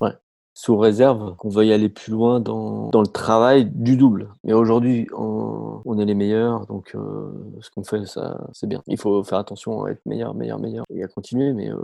Ouais. 0.00 0.12
Sous 0.54 0.76
réserve 0.76 1.34
qu'on 1.36 1.48
veuille 1.48 1.72
aller 1.72 1.88
plus 1.88 2.12
loin 2.12 2.40
dans, 2.40 2.88
dans 2.90 3.00
le 3.00 3.06
travail 3.06 3.70
du 3.72 3.96
double. 3.96 4.28
Mais 4.44 4.52
aujourd'hui, 4.52 5.06
on, 5.16 5.80
on, 5.84 5.98
est 5.98 6.04
les 6.04 6.14
meilleurs, 6.14 6.66
donc 6.66 6.94
euh, 6.94 7.30
ce 7.60 7.70
qu'on 7.70 7.84
fait, 7.84 8.04
ça, 8.06 8.38
c'est 8.52 8.66
bien. 8.66 8.82
Il 8.86 8.98
faut 8.98 9.24
faire 9.24 9.38
attention 9.38 9.84
à 9.84 9.90
être 9.90 10.04
meilleur, 10.04 10.34
meilleur, 10.34 10.58
meilleur 10.58 10.84
et 10.90 11.02
à 11.02 11.08
continuer, 11.08 11.52
mais 11.52 11.70
euh, 11.70 11.76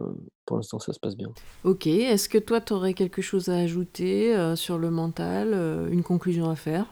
pour 0.45 0.57
l'instant, 0.57 0.79
ça 0.79 0.93
se 0.93 1.01
passe 1.01 1.17
bien. 1.17 1.29
Ok, 1.65 1.87
est-ce 1.87 2.29
que 2.29 2.39
toi, 2.39 2.61
tu 2.61 2.75
aurais 2.75 2.95
quelque 2.95 3.23
chose 3.23 3.49
à 3.49 3.57
ajouter 3.57 4.37
euh, 4.37 4.55
sur 4.55 4.79
le 4.79 4.91
mental, 4.91 5.55
une 5.91 6.03
conclusion 6.03 6.51
à 6.51 6.57
faire? 6.57 6.87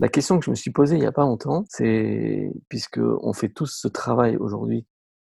La 0.00 0.08
question 0.08 0.40
que 0.40 0.44
je 0.44 0.50
me 0.50 0.56
suis 0.56 0.72
posée 0.72 0.96
il 0.96 1.00
n'y 1.00 1.06
a 1.06 1.12
pas 1.12 1.22
longtemps, 1.22 1.64
c'est 1.68 2.50
puisque 2.68 2.98
on 2.98 3.32
fait 3.32 3.48
tous 3.48 3.66
ce 3.66 3.86
travail 3.86 4.36
aujourd'hui 4.36 4.84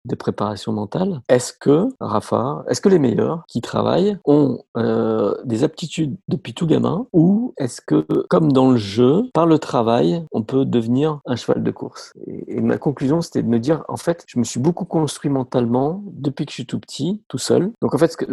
de 0.05 0.15
préparation 0.15 0.71
mentale. 0.71 1.21
Est-ce 1.29 1.53
que, 1.53 1.87
Rafa, 1.99 2.63
est-ce 2.69 2.81
que 2.81 2.89
les 2.89 2.99
meilleurs 2.99 3.43
qui 3.47 3.61
travaillent 3.61 4.17
ont 4.25 4.63
euh, 4.77 5.35
des 5.43 5.63
aptitudes 5.63 6.15
depuis 6.27 6.53
tout 6.53 6.67
gamin 6.67 7.07
ou 7.13 7.53
est-ce 7.57 7.81
que, 7.81 8.05
comme 8.29 8.51
dans 8.51 8.71
le 8.71 8.77
jeu, 8.77 9.23
par 9.33 9.45
le 9.45 9.59
travail, 9.59 10.25
on 10.31 10.43
peut 10.43 10.65
devenir 10.65 11.19
un 11.25 11.35
cheval 11.35 11.63
de 11.63 11.71
course? 11.71 12.13
Et, 12.27 12.61
ma 12.61 12.77
conclusion, 12.77 13.21
c'était 13.21 13.43
de 13.43 13.47
me 13.47 13.59
dire, 13.59 13.83
en 13.87 13.97
fait, 13.97 14.23
je 14.27 14.39
me 14.39 14.43
suis 14.43 14.59
beaucoup 14.59 14.85
construit 14.85 15.29
mentalement 15.29 16.03
depuis 16.05 16.45
que 16.45 16.51
je 16.51 16.55
suis 16.55 16.65
tout 16.65 16.79
petit, 16.79 17.21
tout 17.27 17.37
seul. 17.37 17.71
Donc 17.81 17.93
en 17.93 17.97
fait, 17.97 18.11
ce 18.11 18.17
que, 18.17 18.25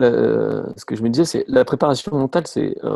je 0.97 1.03
me 1.03 1.09
disais, 1.09 1.25
c'est 1.25 1.45
la 1.49 1.65
préparation 1.65 2.17
mentale, 2.17 2.47
c'est 2.47 2.77
euh, 2.85 2.91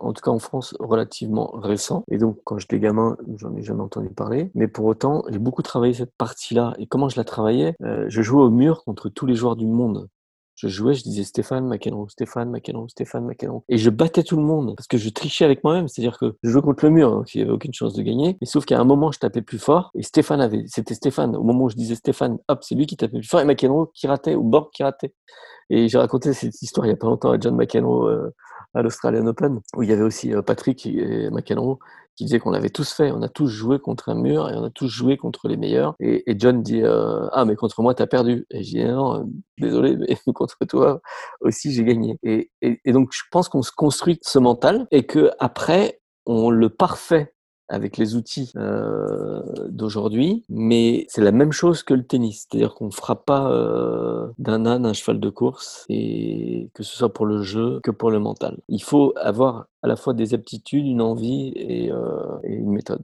en 0.00 0.12
tout 0.12 0.22
cas 0.22 0.30
en 0.30 0.38
France 0.38 0.74
relativement 0.80 1.50
récent. 1.54 2.04
Et 2.10 2.18
donc 2.18 2.38
quand 2.44 2.58
j'étais 2.58 2.78
gamin, 2.78 3.16
j'en 3.36 3.54
ai 3.54 3.62
jamais 3.62 3.82
entendu 3.82 4.08
parler. 4.08 4.50
Mais 4.54 4.68
pour 4.68 4.86
autant, 4.86 5.22
j'ai 5.28 5.38
beaucoup 5.38 5.62
travaillé 5.62 5.94
cette 5.94 6.14
partie-là. 6.16 6.74
Et 6.78 6.86
comment 6.86 7.08
je 7.08 7.16
la 7.16 7.24
travaillais 7.24 7.74
euh, 7.82 8.05
je 8.08 8.22
jouais 8.22 8.42
au 8.42 8.50
mur 8.50 8.84
contre 8.84 9.08
tous 9.08 9.26
les 9.26 9.34
joueurs 9.34 9.56
du 9.56 9.66
monde. 9.66 10.08
Je 10.56 10.68
jouais, 10.68 10.94
je 10.94 11.02
disais 11.02 11.22
Stéphane 11.22 11.66
McEnroe, 11.66 12.08
Stéphane 12.08 12.50
McEnroe, 12.50 12.88
Stéphane 12.88 13.26
McEnroe. 13.26 13.62
Et 13.68 13.76
je 13.76 13.90
battais 13.90 14.22
tout 14.22 14.36
le 14.36 14.42
monde 14.42 14.74
parce 14.74 14.86
que 14.86 14.96
je 14.96 15.10
trichais 15.10 15.44
avec 15.44 15.62
moi-même. 15.62 15.86
C'est-à-dire 15.86 16.18
que 16.18 16.34
je 16.42 16.48
jouais 16.48 16.62
contre 16.62 16.86
le 16.86 16.90
mur, 16.90 17.10
donc 17.10 17.34
il 17.34 17.38
n'y 17.38 17.42
avait 17.42 17.52
aucune 17.52 17.74
chance 17.74 17.92
de 17.92 18.02
gagner. 18.02 18.38
Mais 18.40 18.46
sauf 18.46 18.64
qu'à 18.64 18.80
un 18.80 18.84
moment, 18.84 19.12
je 19.12 19.18
tapais 19.18 19.42
plus 19.42 19.58
fort 19.58 19.90
et 19.94 20.02
Stéphane 20.02 20.40
avait, 20.40 20.64
c'était 20.66 20.94
Stéphane. 20.94 21.36
Au 21.36 21.42
moment 21.42 21.64
où 21.64 21.68
je 21.68 21.76
disais 21.76 21.94
Stéphane, 21.94 22.38
hop, 22.48 22.64
c'est 22.64 22.74
lui 22.74 22.86
qui 22.86 22.96
tapait 22.96 23.18
plus 23.18 23.28
fort 23.28 23.40
et 23.40 23.44
McEnroe 23.44 23.90
qui 23.92 24.06
ratait 24.06 24.34
ou 24.34 24.44
Borg 24.44 24.70
qui 24.72 24.82
ratait. 24.82 25.14
Et 25.68 25.88
j'ai 25.88 25.98
raconté 25.98 26.32
cette 26.32 26.62
histoire 26.62 26.86
il 26.86 26.90
n'y 26.90 26.94
a 26.94 26.96
pas 26.96 27.08
longtemps 27.08 27.32
à 27.32 27.38
John 27.38 27.54
McEnroe 27.54 28.30
à 28.76 28.82
l'Australian 28.82 29.26
Open 29.26 29.60
où 29.74 29.82
il 29.82 29.88
y 29.88 29.92
avait 29.92 30.02
aussi 30.02 30.34
euh, 30.34 30.42
Patrick 30.42 30.86
et 30.86 31.30
McEnroe 31.30 31.78
qui 32.14 32.24
disait 32.24 32.38
qu'on 32.38 32.50
l'avait 32.50 32.70
tous 32.70 32.92
fait, 32.92 33.10
on 33.10 33.20
a 33.22 33.28
tous 33.28 33.48
joué 33.48 33.78
contre 33.78 34.08
un 34.08 34.14
mur 34.14 34.48
et 34.48 34.54
on 34.54 34.64
a 34.64 34.70
tous 34.70 34.88
joué 34.88 35.18
contre 35.18 35.48
les 35.48 35.58
meilleurs. 35.58 35.94
Et, 36.00 36.24
John 36.38 36.62
dit 36.62 36.82
euh, 36.82 37.28
ah 37.32 37.44
mais 37.44 37.56
contre 37.56 37.82
moi 37.82 37.94
t'as 37.94 38.06
perdu. 38.06 38.46
Et 38.50 38.62
je 38.62 38.70
dis 38.70 38.84
non, 38.84 39.20
euh, 39.20 39.24
désolé, 39.58 39.96
mais 39.96 40.16
contre 40.34 40.56
toi 40.66 41.00
aussi 41.40 41.72
j'ai 41.72 41.84
gagné. 41.84 42.18
Et, 42.22 42.50
donc 42.86 43.10
je 43.12 43.22
pense 43.30 43.48
qu'on 43.48 43.62
se 43.62 43.72
construit 43.72 44.18
ce 44.22 44.38
mental 44.38 44.86
et 44.90 45.04
que 45.06 45.30
après 45.38 46.00
on 46.24 46.50
le 46.50 46.70
parfait 46.70 47.34
avec 47.68 47.96
les 47.96 48.14
outils 48.14 48.52
euh, 48.56 49.42
d'aujourd'hui, 49.68 50.44
mais 50.48 51.06
c'est 51.08 51.22
la 51.22 51.32
même 51.32 51.52
chose 51.52 51.82
que 51.82 51.94
le 51.94 52.04
tennis, 52.04 52.46
c'est-à-dire 52.48 52.74
qu'on 52.74 52.86
ne 52.86 52.92
fera 52.92 53.24
pas 53.24 53.50
euh, 53.50 54.28
d'un 54.38 54.66
âne 54.66 54.86
un 54.86 54.92
cheval 54.92 55.20
de 55.20 55.30
course, 55.30 55.84
et 55.88 56.70
que 56.74 56.82
ce 56.82 56.96
soit 56.96 57.12
pour 57.12 57.26
le 57.26 57.42
jeu 57.42 57.80
que 57.82 57.90
pour 57.90 58.10
le 58.10 58.18
mental. 58.18 58.58
Il 58.68 58.82
faut 58.82 59.12
avoir 59.16 59.66
à 59.82 59.88
la 59.88 59.96
fois 59.96 60.14
des 60.14 60.34
aptitudes, 60.34 60.86
une 60.86 61.00
envie 61.00 61.52
et, 61.56 61.90
euh, 61.90 62.38
une 62.44 62.70
méthode. 62.70 63.02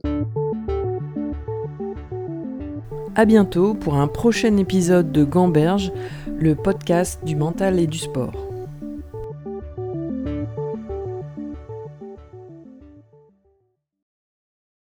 À 3.15 3.25
bientôt 3.25 3.73
pour 3.73 3.95
un 3.95 4.07
prochain 4.07 4.57
épisode 4.57 5.11
de 5.11 5.23
Gamberge, 5.23 5.91
le 6.39 6.55
podcast 6.55 7.23
du 7.23 7.35
mental 7.35 7.79
et 7.79 7.87
du 7.87 7.99
sport. 7.99 8.52